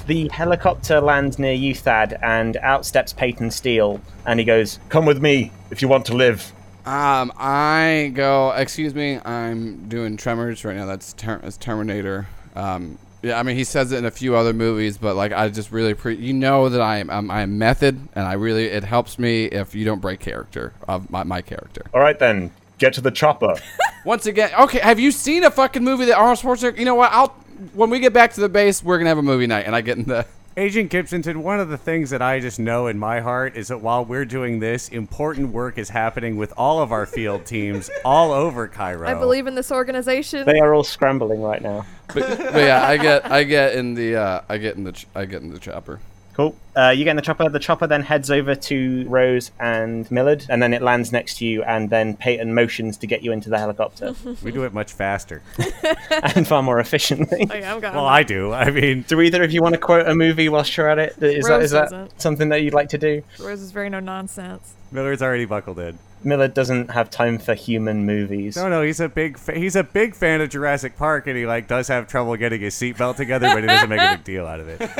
The 0.06 0.28
helicopter 0.28 1.02
lands 1.02 1.38
near 1.38 1.52
you, 1.52 1.74
Thad, 1.74 2.18
and 2.22 2.56
out 2.56 2.86
steps 2.86 3.12
Peyton 3.12 3.50
Steele, 3.50 4.00
and 4.24 4.40
he 4.40 4.46
goes, 4.46 4.78
Come 4.88 5.04
with 5.04 5.20
me 5.20 5.52
if 5.70 5.82
you 5.82 5.88
want 5.88 6.06
to 6.06 6.14
live. 6.14 6.50
Um, 6.86 7.34
I 7.36 8.12
go. 8.14 8.52
Excuse 8.52 8.94
me, 8.94 9.18
I'm 9.18 9.90
doing 9.90 10.16
Tremors 10.16 10.64
right 10.64 10.74
now. 10.74 10.86
That's, 10.86 11.12
ter- 11.12 11.40
that's 11.40 11.58
Terminator. 11.58 12.28
Um, 12.56 12.96
yeah, 13.22 13.38
I 13.38 13.42
mean 13.42 13.56
he 13.56 13.64
says 13.64 13.92
it 13.92 13.98
in 13.98 14.04
a 14.04 14.10
few 14.10 14.34
other 14.34 14.52
movies, 14.52 14.98
but 14.98 15.14
like 15.14 15.32
I 15.32 15.48
just 15.48 15.70
really 15.70 15.94
pre- 15.94 16.16
you 16.16 16.32
know 16.32 16.68
that 16.68 16.80
I 16.80 16.98
am 16.98 17.08
I'm, 17.08 17.30
I'm 17.30 17.58
method, 17.58 18.00
and 18.14 18.26
I 18.26 18.34
really 18.34 18.66
it 18.66 18.84
helps 18.84 19.18
me 19.18 19.44
if 19.44 19.74
you 19.74 19.84
don't 19.84 20.00
break 20.00 20.20
character 20.20 20.72
of 20.88 21.10
my, 21.10 21.22
my 21.22 21.40
character. 21.40 21.86
All 21.94 22.00
right 22.00 22.18
then, 22.18 22.50
get 22.78 22.94
to 22.94 23.00
the 23.00 23.10
chopper. 23.12 23.54
Once 24.04 24.26
again, 24.26 24.50
okay, 24.58 24.80
have 24.80 24.98
you 24.98 25.12
seen 25.12 25.44
a 25.44 25.50
fucking 25.50 25.84
movie 25.84 26.06
that 26.06 26.16
Arnold 26.16 26.38
Schwarzenegger? 26.38 26.78
You 26.78 26.84
know 26.84 26.96
what? 26.96 27.12
I'll 27.12 27.28
when 27.74 27.90
we 27.90 28.00
get 28.00 28.12
back 28.12 28.32
to 28.32 28.40
the 28.40 28.48
base, 28.48 28.82
we're 28.82 28.98
gonna 28.98 29.10
have 29.10 29.18
a 29.18 29.22
movie 29.22 29.46
night, 29.46 29.66
and 29.66 29.76
I 29.76 29.80
get 29.80 29.98
in 29.98 30.04
the. 30.04 30.26
Agent 30.54 30.92
Gibsonton, 30.92 31.36
one 31.38 31.60
of 31.60 31.70
the 31.70 31.78
things 31.78 32.10
that 32.10 32.20
I 32.20 32.38
just 32.38 32.58
know 32.58 32.86
in 32.86 32.98
my 32.98 33.20
heart 33.20 33.56
is 33.56 33.68
that 33.68 33.78
while 33.80 34.04
we're 34.04 34.26
doing 34.26 34.60
this, 34.60 34.90
important 34.90 35.50
work 35.50 35.78
is 35.78 35.88
happening 35.88 36.36
with 36.36 36.52
all 36.58 36.80
of 36.80 36.92
our 36.92 37.06
field 37.06 37.46
teams 37.46 37.88
all 38.04 38.32
over 38.32 38.68
Cairo. 38.68 39.08
I 39.08 39.14
believe 39.14 39.46
in 39.46 39.54
this 39.54 39.72
organization. 39.72 40.44
They 40.44 40.60
are 40.60 40.74
all 40.74 40.84
scrambling 40.84 41.40
right 41.40 41.62
now. 41.62 41.86
But, 42.08 42.36
but 42.36 42.56
yeah, 42.56 42.86
I 42.86 42.98
get 42.98 43.30
I 43.30 43.44
get 43.44 43.74
in 43.76 43.94
the 43.94 44.16
uh, 44.16 44.40
I 44.46 44.58
get 44.58 44.76
in 44.76 44.84
the 44.84 44.92
ch- 44.92 45.06
I 45.14 45.24
get 45.24 45.40
in 45.40 45.50
the 45.50 45.58
chopper. 45.58 46.00
Cool. 46.34 46.56
Uh, 46.74 46.88
you 46.88 47.04
get 47.04 47.10
in 47.10 47.16
the 47.16 47.22
chopper. 47.22 47.48
The 47.48 47.58
chopper 47.58 47.86
then 47.86 48.02
heads 48.02 48.30
over 48.30 48.54
to 48.54 49.04
Rose 49.06 49.50
and 49.60 50.10
Millard, 50.10 50.46
and 50.48 50.62
then 50.62 50.72
it 50.72 50.80
lands 50.80 51.12
next 51.12 51.36
to 51.38 51.46
you, 51.46 51.62
and 51.62 51.90
then 51.90 52.16
Peyton 52.16 52.54
motions 52.54 52.96
to 52.98 53.06
get 53.06 53.22
you 53.22 53.32
into 53.32 53.50
the 53.50 53.58
helicopter, 53.58 54.14
We 54.42 54.52
do 54.52 54.64
it 54.64 54.72
much 54.72 54.92
faster. 54.92 55.42
and 56.10 56.48
far 56.48 56.62
more 56.62 56.80
efficiently. 56.80 57.46
Oh, 57.50 57.54
yeah, 57.54 57.74
I'm 57.74 57.80
gone. 57.80 57.94
Well, 57.94 58.06
I 58.06 58.22
do. 58.22 58.52
I 58.52 58.70
mean, 58.70 59.02
Do 59.02 59.20
either 59.20 59.42
of 59.42 59.52
you 59.52 59.62
want 59.62 59.74
to 59.74 59.80
quote 59.80 60.08
a 60.08 60.14
movie 60.14 60.48
whilst 60.48 60.74
you're 60.76 60.88
at 60.88 60.98
it? 60.98 61.22
Is 61.22 61.44
that, 61.46 61.50
Rose 61.52 61.64
is 61.64 61.70
that 61.72 62.20
something 62.20 62.48
that 62.48 62.62
you'd 62.62 62.74
like 62.74 62.88
to 62.90 62.98
do? 62.98 63.22
Rose 63.38 63.60
is 63.60 63.70
very 63.70 63.90
no 63.90 64.00
nonsense. 64.00 64.72
Millard's 64.90 65.22
already 65.22 65.44
buckled 65.44 65.78
in. 65.78 65.98
Millard 66.24 66.54
doesn't 66.54 66.90
have 66.90 67.10
time 67.10 67.38
for 67.38 67.54
human 67.54 68.06
movies. 68.06 68.56
No, 68.56 68.68
no, 68.68 68.82
he's 68.82 69.00
a 69.00 69.08
big 69.08 69.38
fa- 69.38 69.58
he's 69.58 69.76
a 69.76 69.84
big 69.84 70.14
fan 70.14 70.40
of 70.40 70.50
Jurassic 70.50 70.96
Park, 70.96 71.26
and 71.26 71.36
he 71.36 71.46
like 71.46 71.68
does 71.68 71.88
have 71.88 72.06
trouble 72.08 72.36
getting 72.36 72.60
his 72.60 72.74
seatbelt 72.74 73.16
together, 73.16 73.48
but 73.52 73.62
he 73.62 73.66
doesn't 73.66 73.88
make 73.88 74.00
a 74.00 74.16
big 74.16 74.24
deal 74.24 74.46
out 74.46 74.60
of 74.60 74.68
it. 74.68 74.80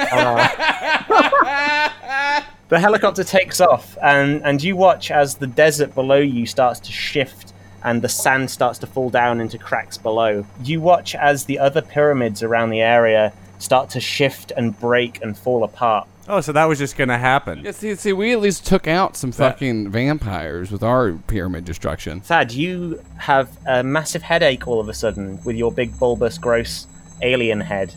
Uh, 1.12 2.40
the 2.68 2.78
helicopter 2.78 3.24
takes 3.24 3.60
off, 3.60 3.98
and, 4.02 4.42
and 4.44 4.62
you 4.62 4.76
watch 4.76 5.10
as 5.10 5.36
the 5.36 5.46
desert 5.46 5.94
below 5.94 6.16
you 6.16 6.46
starts 6.46 6.80
to 6.80 6.92
shift 6.92 7.52
and 7.84 8.02
the 8.02 8.08
sand 8.08 8.50
starts 8.50 8.78
to 8.78 8.86
fall 8.86 9.10
down 9.10 9.40
into 9.40 9.58
cracks 9.58 9.98
below. 9.98 10.46
You 10.62 10.80
watch 10.80 11.14
as 11.14 11.44
the 11.44 11.58
other 11.58 11.82
pyramids 11.82 12.42
around 12.42 12.70
the 12.70 12.80
area 12.80 13.32
start 13.58 13.90
to 13.90 14.00
shift 14.00 14.52
and 14.56 14.78
break 14.78 15.22
and 15.22 15.36
fall 15.36 15.64
apart. 15.64 16.08
Oh, 16.28 16.40
so 16.40 16.52
that 16.52 16.66
was 16.66 16.78
just 16.78 16.96
gonna 16.96 17.18
happen. 17.18 17.64
Yeah, 17.64 17.72
see, 17.72 17.94
see, 17.96 18.12
we 18.12 18.32
at 18.32 18.40
least 18.40 18.64
took 18.64 18.86
out 18.86 19.16
some 19.16 19.32
fucking 19.32 19.90
vampires 19.90 20.70
with 20.70 20.82
our 20.82 21.12
pyramid 21.26 21.64
destruction. 21.64 22.20
Thad, 22.20 22.52
you 22.52 23.02
have 23.18 23.50
a 23.66 23.82
massive 23.82 24.22
headache 24.22 24.68
all 24.68 24.78
of 24.78 24.88
a 24.88 24.94
sudden 24.94 25.42
with 25.44 25.56
your 25.56 25.72
big, 25.72 25.98
bulbous, 25.98 26.38
gross 26.38 26.86
alien 27.22 27.60
head. 27.60 27.94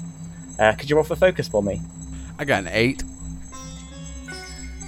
Uh, 0.57 0.73
could 0.73 0.89
you 0.89 0.95
roll 0.95 1.05
for 1.05 1.15
focus 1.15 1.47
for 1.47 1.61
me? 1.61 1.81
I 2.39 2.45
got 2.45 2.63
an 2.63 2.69
eight. 2.71 3.03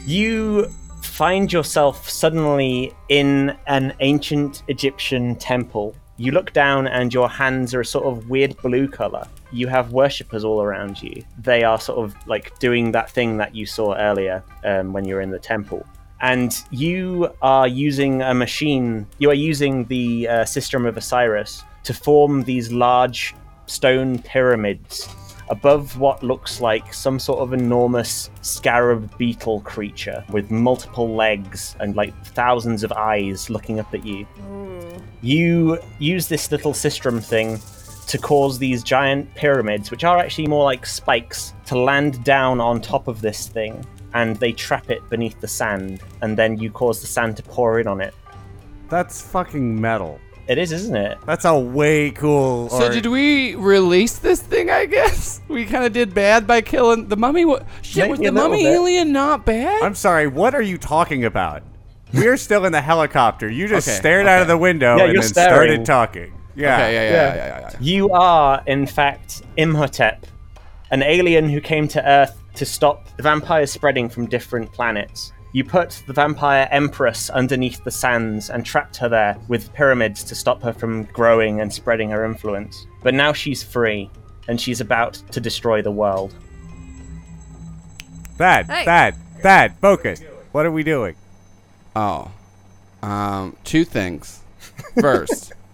You 0.06 0.72
find 1.04 1.52
yourself 1.52 2.10
suddenly 2.10 2.94
in 3.10 3.56
an 3.68 3.94
ancient 4.00 4.64
Egyptian 4.68 5.36
temple. 5.36 5.96
You 6.18 6.32
look 6.32 6.54
down 6.54 6.88
and 6.88 7.14
your 7.14 7.30
hands 7.30 7.74
are 7.74 7.82
a 7.82 7.86
sort 7.86 8.06
of 8.06 8.30
weird 8.30 8.58
blue 8.58 8.88
color. 8.88 9.28
You 9.52 9.68
have 9.68 9.92
worshippers 9.92 10.44
all 10.44 10.62
around 10.62 11.02
you. 11.02 11.24
They 11.38 11.64
are 11.64 11.80
sort 11.80 12.00
of 12.00 12.16
like 12.28 12.58
doing 12.60 12.92
that 12.92 13.10
thing 13.10 13.38
that 13.38 13.56
you 13.56 13.66
saw 13.66 13.96
earlier 13.96 14.44
um, 14.64 14.94
when 14.94 15.06
you 15.06 15.16
were 15.16 15.22
in 15.22 15.32
the 15.32 15.40
temple. 15.40 15.86
And 16.22 16.56
you 16.72 17.32
are 17.42 17.68
using 17.68 18.22
a 18.24 18.34
machine, 18.34 19.06
you 19.20 19.30
are 19.30 19.36
using 19.36 19.86
the 19.86 20.28
uh, 20.28 20.32
sistrum 20.46 20.88
of 20.88 20.98
Osiris 20.98 21.64
to 21.84 21.94
form 21.94 22.44
these 22.44 22.72
large 22.72 23.36
stone 23.68 24.20
pyramids 24.20 25.08
above 25.50 25.98
what 25.98 26.24
looks 26.24 26.60
like 26.60 26.94
some 26.94 27.20
sort 27.20 27.40
of 27.40 27.54
enormous 27.54 28.30
scarab 28.42 29.16
beetle 29.18 29.62
creature 29.62 30.24
with 30.30 30.52
multiple 30.52 31.16
legs 31.16 31.76
and 31.80 31.96
like 31.96 32.14
thousands 32.28 32.84
of 32.84 32.92
eyes 32.92 33.50
looking 33.50 33.80
up 33.80 33.94
at 33.94 34.06
you. 34.06 34.28
You 35.22 35.80
use 36.00 36.28
this 36.28 36.52
little 36.52 36.74
sistrum 36.74 37.24
thing 37.24 37.60
to 38.08 38.18
cause 38.18 38.58
these 38.58 38.84
giant 38.84 39.34
pyramids, 39.36 39.92
which 39.92 40.04
are 40.04 40.18
actually 40.18 40.48
more 40.48 40.64
like 40.64 40.86
spikes, 40.86 41.54
to 41.66 41.78
land 41.78 42.24
down 42.24 42.60
on 42.60 42.82
top 42.82 43.08
of 43.08 43.22
this 43.22 43.48
thing. 43.48 43.86
And 44.14 44.36
they 44.38 44.52
trap 44.54 44.90
it 44.90 45.08
beneath 45.10 45.40
the 45.42 45.48
sand, 45.48 46.02
and 46.22 46.38
then 46.38 46.58
you 46.58 46.72
cause 46.72 47.02
the 47.02 47.08
sand 47.08 47.38
to 47.38 47.44
pour 47.44 47.80
in 47.80 47.88
on 47.88 48.02
it. 48.02 48.16
That's 48.90 49.22
fucking 49.22 49.80
metal. 49.80 50.20
It 50.48 50.58
is, 50.58 50.72
isn't 50.72 50.96
it? 50.96 51.18
That's 51.26 51.44
a 51.44 51.60
way 51.60 52.12
cool. 52.12 52.70
So 52.70 52.86
or- 52.88 52.90
did 52.90 53.06
we 53.08 53.56
release 53.56 54.18
this 54.18 54.42
thing? 54.42 54.70
I 54.70 54.86
guess 54.86 55.42
we 55.50 55.66
kind 55.66 55.84
of 55.84 55.92
did 55.92 56.14
bad 56.14 56.48
by 56.48 56.62
killing 56.62 57.10
the 57.10 57.18
mummy. 57.18 57.44
What 57.44 57.66
shit 57.82 58.04
Maybe 58.04 58.12
was 58.12 58.20
the 58.22 58.32
mummy 58.32 58.64
bit. 58.64 58.74
alien 58.74 59.12
not 59.12 59.46
bad? 59.46 59.84
I'm 59.84 59.94
sorry. 59.96 60.28
What 60.28 60.56
are 60.56 60.62
you 60.62 60.78
talking 60.78 61.26
about? 61.26 61.64
We're 62.14 62.38
still 62.38 62.64
in 62.64 62.72
the 62.72 62.80
helicopter. 62.82 63.50
You 63.50 63.68
just 63.68 63.86
Okay, 63.90 63.98
stared 63.98 64.26
out 64.28 64.42
of 64.42 64.48
the 64.48 64.58
window 64.58 64.96
Yeah, 64.96 65.04
and 65.08 65.16
then 65.18 65.24
staring. 65.24 65.50
started 65.54 65.86
talking. 65.86 66.34
Yeah. 66.58 66.76
okay, 66.76 66.94
yeah, 66.94 67.04
yeah, 67.04 67.12
yeah, 67.12 67.36
yeah, 67.36 67.48
yeah, 67.60 67.70
yeah. 67.72 67.78
You 67.80 68.10
are, 68.12 68.64
in 68.66 68.88
fact, 68.88 69.44
Imhotep, 69.58 70.26
an 70.92 71.04
alien 71.04 71.50
who 71.50 71.62
came 71.62 71.88
to 71.90 72.04
Earth 72.08 72.38
to 72.56 72.66
stop 72.66 73.16
the 73.18 73.24
vampires 73.24 73.72
spreading 73.72 74.10
from 74.10 74.26
different 74.26 74.74
planets. 74.74 75.32
You 75.54 75.64
put 75.64 76.02
the 76.08 76.14
vampire 76.14 76.68
Empress 76.72 77.30
underneath 77.30 77.84
the 77.84 77.92
sands 77.92 78.50
and 78.50 78.66
trapped 78.66 78.98
her 78.98 79.08
there 79.10 79.38
with 79.48 79.72
pyramids 79.74 80.24
to 80.26 80.36
stop 80.36 80.62
her 80.64 80.74
from 80.74 81.04
growing 81.06 81.62
and 81.62 81.72
spreading 81.72 82.10
her 82.10 82.26
influence. 82.26 82.86
But 83.04 83.14
now 83.14 83.34
she's 83.34 83.64
free, 83.64 84.10
and 84.48 84.60
she's 84.60 84.82
about 84.82 85.14
to 85.32 85.40
destroy 85.40 85.82
the 85.82 85.92
world. 85.92 86.34
Thad, 88.38 88.66
Hey. 88.68 88.86
Thad, 88.86 89.16
Thad, 89.42 89.76
focus. 89.80 90.22
What 90.52 90.66
are 90.66 90.72
we 90.72 90.84
doing? 90.84 91.16
Oh, 91.96 92.32
um, 93.02 93.56
two 93.64 93.84
things. 93.84 94.42
First, 95.00 95.54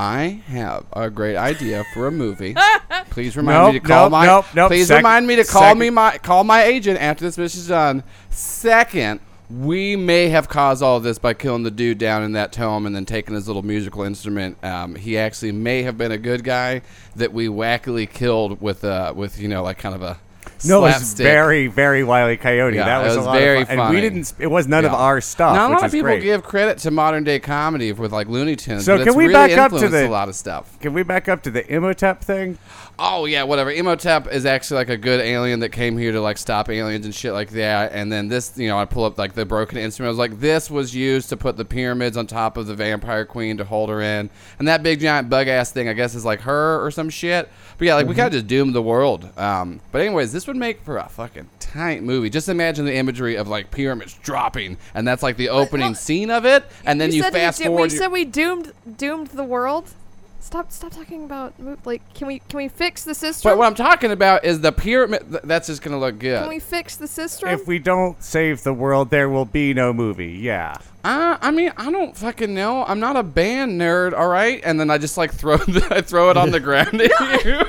I 0.00 0.42
have 0.46 0.86
a 0.92 1.10
great 1.10 1.34
idea 1.36 1.84
for 1.92 2.06
a 2.06 2.12
movie. 2.12 2.54
Please 3.10 3.36
remind 3.36 3.64
Nope, 3.64 3.72
me 3.74 3.80
to 3.80 3.86
call 3.86 4.04
nope, 4.04 4.12
my. 4.12 4.26
nope, 4.26 4.44
nope. 4.54 4.68
Please 4.70 4.86
Sec- 4.86 4.98
remind 4.98 5.26
me 5.26 5.34
to 5.36 5.44
call 5.44 5.62
second- 5.62 5.78
me 5.80 5.90
my 5.90 6.18
call 6.18 6.44
my 6.44 6.62
agent 6.62 7.00
after 7.00 7.24
this 7.24 7.36
mission 7.36 7.60
is 7.60 7.66
done. 7.68 8.04
Second, 8.30 9.18
we 9.50 9.96
may 9.96 10.28
have 10.28 10.48
caused 10.48 10.82
all 10.84 10.98
of 10.98 11.02
this 11.02 11.18
by 11.18 11.34
killing 11.34 11.64
the 11.64 11.70
dude 11.70 11.98
down 11.98 12.22
in 12.22 12.32
that 12.32 12.52
tome 12.52 12.86
and 12.86 12.94
then 12.94 13.06
taking 13.06 13.34
his 13.34 13.48
little 13.48 13.62
musical 13.64 14.04
instrument. 14.04 14.62
Um, 14.64 14.94
he 14.94 15.18
actually 15.18 15.50
may 15.52 15.82
have 15.82 15.98
been 15.98 16.12
a 16.12 16.18
good 16.18 16.44
guy 16.44 16.82
that 17.16 17.32
we 17.32 17.48
wackily 17.48 18.08
killed 18.08 18.60
with 18.60 18.84
uh 18.84 19.12
with 19.16 19.40
you 19.40 19.48
know 19.48 19.64
like 19.64 19.78
kind 19.78 19.96
of 19.96 20.02
a 20.02 20.18
No, 20.64 20.78
it 20.78 20.88
was 20.94 21.14
very, 21.14 21.66
very 21.66 22.02
Wile 22.04 22.30
E. 22.30 22.36
Coyote. 22.36 22.76
Yeah, 22.76 22.84
that 22.84 23.04
was, 23.06 23.16
was 23.16 23.26
a 23.26 23.28
lot 23.28 23.38
very 23.38 23.62
of 23.62 23.68
fun. 23.68 23.78
And 23.78 23.94
we 23.94 24.00
didn't. 24.00 24.32
It 24.38 24.46
was 24.48 24.66
none 24.66 24.84
of 24.84 24.92
our 24.92 25.20
stuff. 25.20 25.54
Now, 25.54 25.68
a 25.68 25.72
lot 25.72 25.84
of 25.84 25.90
people 25.92 26.04
great. 26.06 26.22
give 26.22 26.42
credit 26.42 26.78
to 26.78 26.90
modern 26.90 27.24
day 27.24 27.38
comedy 27.38 27.92
with 27.92 28.12
like 28.12 28.28
Looney 28.28 28.56
Tunes. 28.56 28.84
So 28.84 29.02
can 29.02 29.14
we 29.14 29.24
really 29.26 29.32
back 29.34 29.58
up 29.58 29.72
to 29.78 29.88
the- 29.88 30.06
a 30.06 30.08
lot 30.08 30.28
of 30.28 30.34
stuff? 30.34 30.78
Can 30.80 30.94
we 30.94 31.02
back 31.02 31.28
up 31.28 31.42
to 31.42 31.50
the 31.50 31.70
Imhotep 31.72 32.22
thing? 32.22 32.58
Oh 33.00 33.26
yeah, 33.26 33.44
whatever. 33.44 33.70
Imhotep 33.70 34.26
is 34.26 34.44
actually 34.44 34.78
like 34.78 34.88
a 34.88 34.96
good 34.96 35.20
alien 35.20 35.60
that 35.60 35.68
came 35.68 35.96
here 35.96 36.10
to 36.10 36.20
like 36.20 36.36
stop 36.36 36.68
aliens 36.68 37.04
and 37.04 37.14
shit 37.14 37.32
like 37.32 37.50
that. 37.50 37.92
And 37.92 38.10
then 38.10 38.26
this, 38.26 38.58
you 38.58 38.66
know, 38.66 38.76
I 38.76 38.86
pull 38.86 39.04
up 39.04 39.16
like 39.18 39.34
the 39.34 39.44
broken 39.44 39.78
instrument. 39.78 40.08
I 40.08 40.10
was 40.10 40.18
like, 40.18 40.40
this 40.40 40.68
was 40.68 40.94
used 40.96 41.28
to 41.28 41.36
put 41.36 41.56
the 41.56 41.64
pyramids 41.64 42.16
on 42.16 42.26
top 42.26 42.56
of 42.56 42.66
the 42.66 42.74
vampire 42.74 43.24
queen 43.24 43.56
to 43.58 43.64
hold 43.64 43.88
her 43.88 44.00
in. 44.00 44.30
And 44.58 44.66
that 44.66 44.82
big 44.82 44.98
giant 44.98 45.30
bug 45.30 45.46
ass 45.46 45.70
thing, 45.70 45.88
I 45.88 45.92
guess, 45.92 46.16
is 46.16 46.24
like 46.24 46.40
her 46.40 46.84
or 46.84 46.90
some 46.90 47.08
shit. 47.08 47.48
But 47.78 47.86
yeah, 47.86 47.94
like 47.94 48.08
we 48.08 48.16
kind 48.16 48.26
of 48.26 48.32
just 48.32 48.48
doomed 48.48 48.74
the 48.74 48.82
world. 48.82 49.28
Um, 49.38 49.80
but 49.92 50.00
anyways, 50.00 50.32
this 50.32 50.48
would 50.48 50.56
make 50.56 50.82
for 50.82 50.98
a 50.98 51.08
fucking 51.08 51.48
tight 51.60 52.02
movie. 52.02 52.30
Just 52.30 52.48
imagine 52.48 52.84
the 52.84 52.94
imagery 52.94 53.36
of 53.36 53.46
like 53.46 53.70
pyramids 53.70 54.14
dropping, 54.22 54.76
and 54.94 55.06
that's 55.06 55.22
like 55.22 55.36
the 55.36 55.50
opening 55.50 55.88
well, 55.88 55.94
scene 55.94 56.30
of 56.30 56.44
it. 56.44 56.64
And 56.84 57.00
then 57.00 57.12
you, 57.12 57.22
said 57.22 57.32
we 57.32 57.38
fast 57.38 57.58
did- 57.58 57.66
forward. 57.68 57.92
We 57.92 57.96
said 57.96 58.08
we 58.08 58.24
doomed 58.24 58.72
doomed 58.96 59.28
the 59.28 59.44
world. 59.44 59.94
Stop 60.48 60.72
stop 60.72 60.92
talking 60.92 61.24
about 61.24 61.52
like 61.84 62.00
can 62.14 62.26
we 62.26 62.38
can 62.38 62.56
we 62.56 62.68
fix 62.68 63.04
the 63.04 63.12
sistrum? 63.12 63.42
but 63.42 63.58
what 63.58 63.66
I'm 63.66 63.74
talking 63.74 64.10
about 64.12 64.46
is 64.46 64.62
the 64.62 64.72
pyramid. 64.72 65.26
th- 65.30 65.42
That's 65.44 65.66
just 65.66 65.82
gonna 65.82 65.98
look 65.98 66.18
good. 66.18 66.40
can 66.40 66.48
we 66.48 66.58
fix 66.58 66.96
the 66.96 67.04
sistrum? 67.04 67.52
If 67.52 67.66
we 67.66 67.78
don't 67.78 68.22
save 68.24 68.62
the 68.62 68.72
world, 68.72 69.10
there 69.10 69.28
will 69.28 69.44
be 69.44 69.74
no 69.74 69.92
movie. 69.92 70.38
Yeah. 70.40 70.78
Uh, 71.04 71.36
I 71.42 71.50
mean, 71.50 71.70
I 71.76 71.92
don't 71.92 72.16
fucking 72.16 72.54
know. 72.54 72.82
I'm 72.86 72.98
not 72.98 73.16
a 73.16 73.22
band 73.22 73.78
nerd, 73.78 74.14
all 74.18 74.28
right. 74.28 74.62
And 74.64 74.80
then 74.80 74.88
I 74.88 74.96
just 74.96 75.18
like 75.18 75.34
throw 75.34 75.56
the, 75.58 75.86
I 75.90 76.00
throw 76.00 76.30
it 76.30 76.38
on 76.38 76.50
the 76.50 76.60
ground 76.60 76.98
at 76.98 77.44
you. 77.44 77.60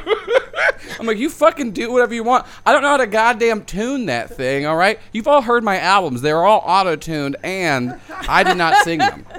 I'm 0.98 1.06
like, 1.06 1.18
you 1.18 1.30
fucking 1.30 1.72
do 1.72 1.92
whatever 1.92 2.14
you 2.14 2.24
want. 2.24 2.46
I 2.66 2.72
don't 2.72 2.82
know 2.82 2.88
how 2.92 2.98
to 2.98 3.08
goddamn 3.08 3.66
tune 3.66 4.06
that 4.06 4.30
thing, 4.38 4.66
all 4.66 4.78
right. 4.78 5.02
You've 5.12 5.28
all 5.28 5.42
heard 5.42 5.66
my 5.66 5.80
albums; 5.80 6.22
they're 6.22 6.46
all 6.46 6.64
auto 6.66 6.96
tuned, 6.96 7.36
and 7.44 8.00
I 8.10 8.44
did 8.44 8.56
not 8.56 8.86
sing 8.86 9.00
them. 9.00 9.26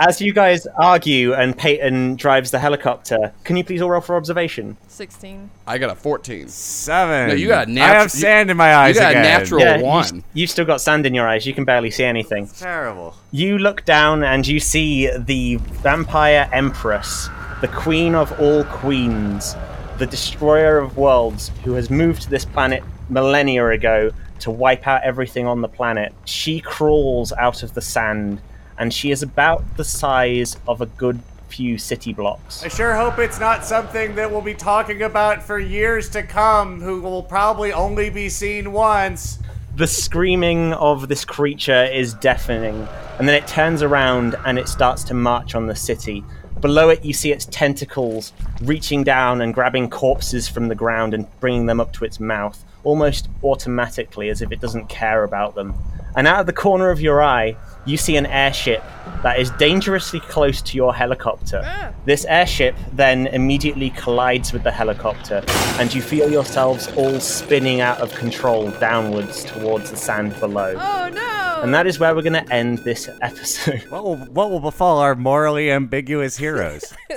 As 0.00 0.20
you 0.20 0.32
guys 0.32 0.64
argue 0.76 1.34
and 1.34 1.58
Peyton 1.58 2.14
drives 2.14 2.52
the 2.52 2.58
helicopter, 2.60 3.32
can 3.42 3.56
you 3.56 3.64
please 3.64 3.82
all 3.82 3.90
roll 3.90 4.00
for 4.00 4.14
observation? 4.16 4.76
Sixteen. 4.86 5.50
I 5.66 5.78
got 5.78 5.90
a 5.90 5.96
14. 5.96 6.46
Seven. 6.48 7.28
No, 7.28 7.34
you 7.34 7.48
got 7.48 7.66
a 7.66 7.70
I 7.70 7.74
natu- 7.74 7.78
have 7.94 8.10
sand 8.12 8.48
in 8.50 8.56
my 8.56 8.74
eyes 8.76 8.94
You 8.94 9.00
got 9.02 9.16
a 9.16 9.20
natural- 9.22 9.64
Roll 9.64 9.78
you- 9.78 9.84
one. 9.84 10.24
You've 10.34 10.50
still 10.50 10.64
got 10.64 10.80
sand 10.80 11.04
in 11.04 11.14
your 11.14 11.26
eyes. 11.28 11.46
You 11.46 11.52
can 11.52 11.64
barely 11.64 11.90
see 11.90 12.04
anything. 12.04 12.46
Terrible. 12.46 13.14
You 13.32 13.58
look 13.58 13.84
down 13.84 14.22
and 14.22 14.46
you 14.46 14.60
see 14.60 15.10
the 15.16 15.56
vampire 15.56 16.48
empress, 16.52 17.28
the 17.60 17.68
queen 17.68 18.14
of 18.14 18.38
all 18.40 18.62
queens, 18.64 19.56
the 19.98 20.06
destroyer 20.06 20.78
of 20.78 20.96
worlds, 20.96 21.50
who 21.64 21.72
has 21.72 21.90
moved 21.90 22.22
to 22.22 22.30
this 22.30 22.44
planet 22.44 22.84
millennia 23.08 23.66
ago 23.70 24.12
to 24.40 24.50
wipe 24.52 24.86
out 24.86 25.02
everything 25.02 25.44
on 25.48 25.60
the 25.60 25.68
planet. 25.68 26.12
She 26.24 26.60
crawls 26.60 27.32
out 27.32 27.64
of 27.64 27.74
the 27.74 27.80
sand, 27.80 28.40
and 28.78 28.92
she 28.92 29.10
is 29.10 29.22
about 29.22 29.64
the 29.76 29.84
size 29.84 30.56
of 30.66 30.80
a 30.80 30.86
good 30.86 31.20
few 31.48 31.78
city 31.78 32.12
blocks. 32.12 32.62
I 32.62 32.68
sure 32.68 32.94
hope 32.94 33.18
it's 33.18 33.40
not 33.40 33.64
something 33.64 34.14
that 34.14 34.30
we'll 34.30 34.42
be 34.42 34.54
talking 34.54 35.02
about 35.02 35.42
for 35.42 35.58
years 35.58 36.08
to 36.10 36.22
come, 36.22 36.80
who 36.80 37.00
will 37.00 37.22
probably 37.22 37.72
only 37.72 38.10
be 38.10 38.28
seen 38.28 38.72
once. 38.72 39.38
The 39.76 39.86
screaming 39.86 40.72
of 40.74 41.08
this 41.08 41.24
creature 41.24 41.84
is 41.84 42.14
deafening, 42.14 42.86
and 43.18 43.28
then 43.28 43.34
it 43.34 43.46
turns 43.46 43.82
around 43.82 44.36
and 44.44 44.58
it 44.58 44.68
starts 44.68 45.04
to 45.04 45.14
march 45.14 45.54
on 45.54 45.66
the 45.66 45.76
city. 45.76 46.24
Below 46.60 46.88
it, 46.88 47.04
you 47.04 47.12
see 47.12 47.30
its 47.30 47.46
tentacles 47.46 48.32
reaching 48.62 49.04
down 49.04 49.40
and 49.40 49.54
grabbing 49.54 49.88
corpses 49.88 50.48
from 50.48 50.68
the 50.68 50.74
ground 50.74 51.14
and 51.14 51.26
bringing 51.38 51.66
them 51.66 51.80
up 51.80 51.92
to 51.94 52.04
its 52.04 52.18
mouth, 52.18 52.64
almost 52.82 53.28
automatically, 53.44 54.28
as 54.28 54.42
if 54.42 54.50
it 54.50 54.60
doesn't 54.60 54.88
care 54.88 55.22
about 55.22 55.54
them. 55.54 55.74
And 56.16 56.26
out 56.26 56.40
of 56.40 56.46
the 56.46 56.52
corner 56.52 56.90
of 56.90 57.00
your 57.00 57.22
eye, 57.22 57.56
you 57.88 57.96
see 57.96 58.16
an 58.16 58.26
airship 58.26 58.82
that 59.22 59.40
is 59.40 59.50
dangerously 59.52 60.20
close 60.20 60.60
to 60.62 60.76
your 60.76 60.94
helicopter. 60.94 61.62
Ah. 61.64 61.92
This 62.04 62.24
airship 62.26 62.76
then 62.92 63.26
immediately 63.28 63.90
collides 63.90 64.52
with 64.52 64.62
the 64.62 64.70
helicopter, 64.70 65.42
and 65.78 65.92
you 65.94 66.02
feel 66.02 66.30
yourselves 66.30 66.88
all 66.96 67.18
spinning 67.18 67.80
out 67.80 67.98
of 68.00 68.14
control 68.14 68.70
downwards 68.72 69.44
towards 69.44 69.90
the 69.90 69.96
sand 69.96 70.38
below. 70.38 70.74
Oh 70.76 71.08
no! 71.08 71.60
And 71.62 71.74
that 71.74 71.86
is 71.86 71.98
where 71.98 72.14
we're 72.14 72.22
going 72.22 72.44
to 72.44 72.52
end 72.52 72.78
this 72.78 73.08
episode. 73.20 73.82
What 73.88 74.04
will, 74.04 74.16
what 74.16 74.50
will 74.50 74.60
befall 74.60 74.98
our 74.98 75.14
morally 75.14 75.72
ambiguous 75.72 76.36
heroes? 76.36 76.94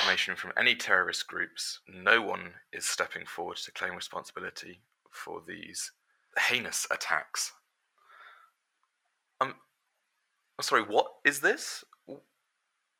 Information 0.00 0.34
from 0.36 0.52
any 0.58 0.74
terrorist 0.74 1.26
groups. 1.28 1.80
No 1.88 2.20
one 2.20 2.54
is 2.72 2.84
stepping 2.84 3.24
forward 3.24 3.56
to 3.58 3.72
claim 3.72 3.94
responsibility 3.94 4.80
for 5.10 5.40
these 5.46 5.92
heinous 6.36 6.86
attacks. 6.90 7.52
Um, 9.40 9.54
I'm 10.60 10.64
sorry. 10.64 10.82
What 10.82 11.06
is 11.24 11.40
this? 11.40 11.84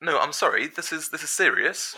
No, 0.01 0.19
I'm 0.19 0.33
sorry. 0.33 0.67
This 0.67 0.95
is 0.95 1.11
this 1.11 1.23
is 1.23 1.29
serious. 1.29 1.95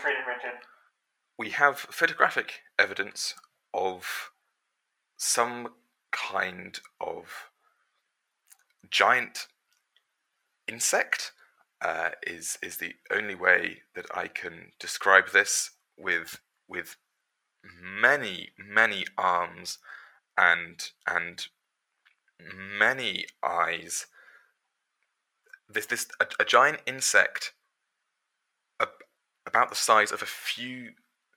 We 1.39 1.51
have 1.51 1.79
photographic 1.79 2.63
evidence 2.81 3.35
of 3.73 4.33
some 5.17 5.69
kind 6.11 6.81
of 7.01 7.49
giant 8.91 9.47
insect 10.67 11.31
uh, 11.81 12.11
is 12.27 12.59
is 12.61 12.79
the 12.79 12.95
only 13.15 13.37
way 13.37 13.83
that 13.95 14.07
I 14.13 14.27
can 14.27 14.73
describe 14.81 15.31
this 15.31 15.71
with 15.97 16.41
with 16.67 16.97
many 17.65 18.49
many 18.59 19.05
arms 19.17 19.79
and 20.37 20.91
and 21.07 21.47
many 22.53 23.27
eyes. 23.45 24.07
This 25.73 25.87
this 25.87 26.07
a, 26.21 26.27
a 26.41 26.45
giant 26.45 26.81
insect 26.87 27.55
ab- 28.81 29.05
about 29.47 29.71
the 29.71 29.77
size 29.77 30.13
of 30.13 30.23
a 30.23 30.27
few 30.27 30.91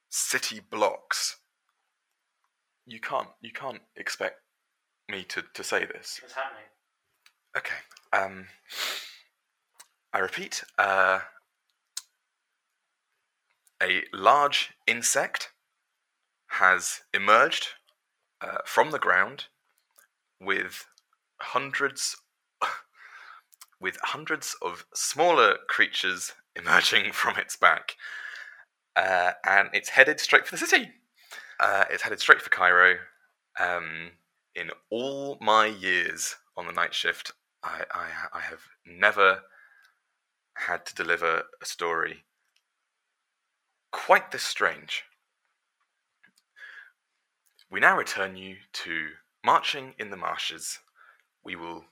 city 0.09 0.59
blocks. 0.59 1.37
You 2.85 2.99
can't 2.99 3.29
you 3.41 3.51
can't 3.51 3.81
expect 3.95 4.41
me 5.09 5.23
to, 5.23 5.43
to 5.53 5.63
say 5.63 5.85
this. 5.85 6.19
What's 6.21 6.33
happening? 6.33 6.63
Okay. 7.57 7.75
Um, 8.11 8.47
I 10.13 10.19
repeat. 10.19 10.63
Uh, 10.77 11.19
a 13.81 14.03
large 14.13 14.73
insect 14.87 15.51
has 16.47 17.01
emerged 17.13 17.67
uh, 18.41 18.59
from 18.65 18.91
the 18.91 18.99
ground 18.99 19.45
with 20.39 20.87
hundreds 21.41 22.15
with 23.79 23.97
hundreds 24.01 24.55
of 24.61 24.85
smaller 24.93 25.57
creatures 25.67 26.33
emerging 26.55 27.11
from 27.13 27.37
its 27.37 27.55
back, 27.55 27.95
uh, 28.95 29.31
and 29.45 29.69
it's 29.73 29.89
headed 29.89 30.19
straight 30.19 30.47
for 30.47 30.55
the 30.55 30.65
city. 30.65 30.91
Uh, 31.59 31.85
it's 31.89 32.03
headed 32.03 32.19
straight 32.19 32.41
for 32.41 32.49
Cairo. 32.49 32.97
Um, 33.59 34.11
in 34.55 34.71
all 34.89 35.37
my 35.41 35.65
years 35.65 36.35
on 36.57 36.67
the 36.67 36.73
night 36.73 36.93
shift, 36.93 37.31
I, 37.63 37.83
I, 37.93 38.07
I 38.33 38.41
have 38.41 38.61
never 38.85 39.41
had 40.55 40.85
to 40.85 40.95
deliver 40.95 41.43
a 41.61 41.65
story 41.65 42.23
quite 43.91 44.31
this 44.31 44.43
strange. 44.43 45.03
We 47.71 47.79
now 47.79 47.97
return 47.97 48.35
you 48.35 48.57
to 48.73 49.07
Marching 49.43 49.93
in 49.97 50.09
the 50.09 50.17
Marshes. 50.17 50.79
We 51.43 51.55
will 51.55 51.85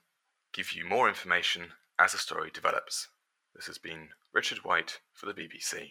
give 0.53 0.73
you 0.73 0.85
more 0.85 1.09
information 1.09 1.73
as 1.99 2.11
the 2.11 2.17
story 2.17 2.51
develops. 2.53 3.07
This 3.55 3.65
has 3.65 3.77
been 3.77 4.09
Richard 4.33 4.59
White 4.59 4.99
for 5.11 5.25
the 5.25 5.33
BBC. 5.33 5.89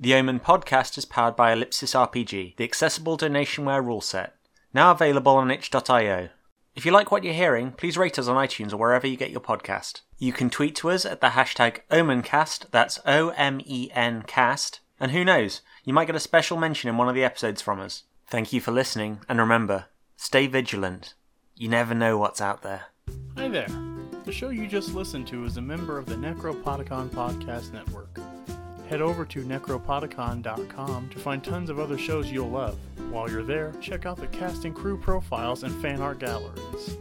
The 0.00 0.14
Omen 0.14 0.40
podcast 0.40 0.96
is 0.98 1.04
powered 1.04 1.36
by 1.36 1.52
Ellipsis 1.52 1.94
RPG, 1.94 2.56
the 2.56 2.64
accessible 2.64 3.18
donationware 3.18 3.84
rule 3.84 4.00
set, 4.00 4.34
now 4.74 4.90
available 4.90 5.36
on 5.36 5.50
itch.io. 5.50 6.30
If 6.74 6.86
you 6.86 6.92
like 6.92 7.12
what 7.12 7.22
you're 7.22 7.34
hearing, 7.34 7.72
please 7.72 7.98
rate 7.98 8.18
us 8.18 8.26
on 8.26 8.36
iTunes 8.36 8.72
or 8.72 8.78
wherever 8.78 9.06
you 9.06 9.18
get 9.18 9.30
your 9.30 9.42
podcast. 9.42 10.00
You 10.18 10.32
can 10.32 10.48
tweet 10.48 10.74
to 10.76 10.90
us 10.90 11.04
at 11.04 11.20
the 11.20 11.28
hashtag 11.28 11.80
OmenCast, 11.90 12.70
that's 12.70 12.98
O 13.04 13.28
M 13.30 13.60
E 13.64 13.90
N 13.92 14.22
cast, 14.26 14.80
and 14.98 15.12
who 15.12 15.24
knows, 15.24 15.60
you 15.84 15.92
might 15.92 16.06
get 16.06 16.16
a 16.16 16.20
special 16.20 16.56
mention 16.56 16.88
in 16.88 16.96
one 16.96 17.10
of 17.10 17.14
the 17.14 17.24
episodes 17.24 17.60
from 17.60 17.80
us. 17.80 18.04
Thank 18.28 18.52
you 18.52 18.60
for 18.62 18.72
listening, 18.72 19.20
and 19.28 19.38
remember, 19.38 19.86
stay 20.16 20.46
vigilant. 20.46 21.14
You 21.56 21.68
never 21.68 21.94
know 21.94 22.18
what's 22.18 22.40
out 22.40 22.62
there. 22.62 22.82
Hi 23.36 23.48
there. 23.48 23.68
The 24.24 24.32
show 24.32 24.50
you 24.50 24.66
just 24.66 24.94
listened 24.94 25.26
to 25.28 25.44
is 25.44 25.56
a 25.56 25.62
member 25.62 25.98
of 25.98 26.06
the 26.06 26.14
Necropodicon 26.14 27.10
Podcast 27.10 27.72
Network. 27.72 28.18
Head 28.88 29.00
over 29.00 29.24
to 29.26 29.42
necropodicon.com 29.42 31.08
to 31.08 31.18
find 31.18 31.42
tons 31.42 31.70
of 31.70 31.78
other 31.78 31.98
shows 31.98 32.30
you'll 32.30 32.50
love. 32.50 32.78
While 33.10 33.30
you're 33.30 33.42
there, 33.42 33.72
check 33.80 34.06
out 34.06 34.18
the 34.18 34.26
cast 34.28 34.64
and 34.64 34.74
crew 34.74 34.98
profiles 34.98 35.62
and 35.62 35.74
fan 35.82 36.00
art 36.00 36.18
galleries. 36.18 36.96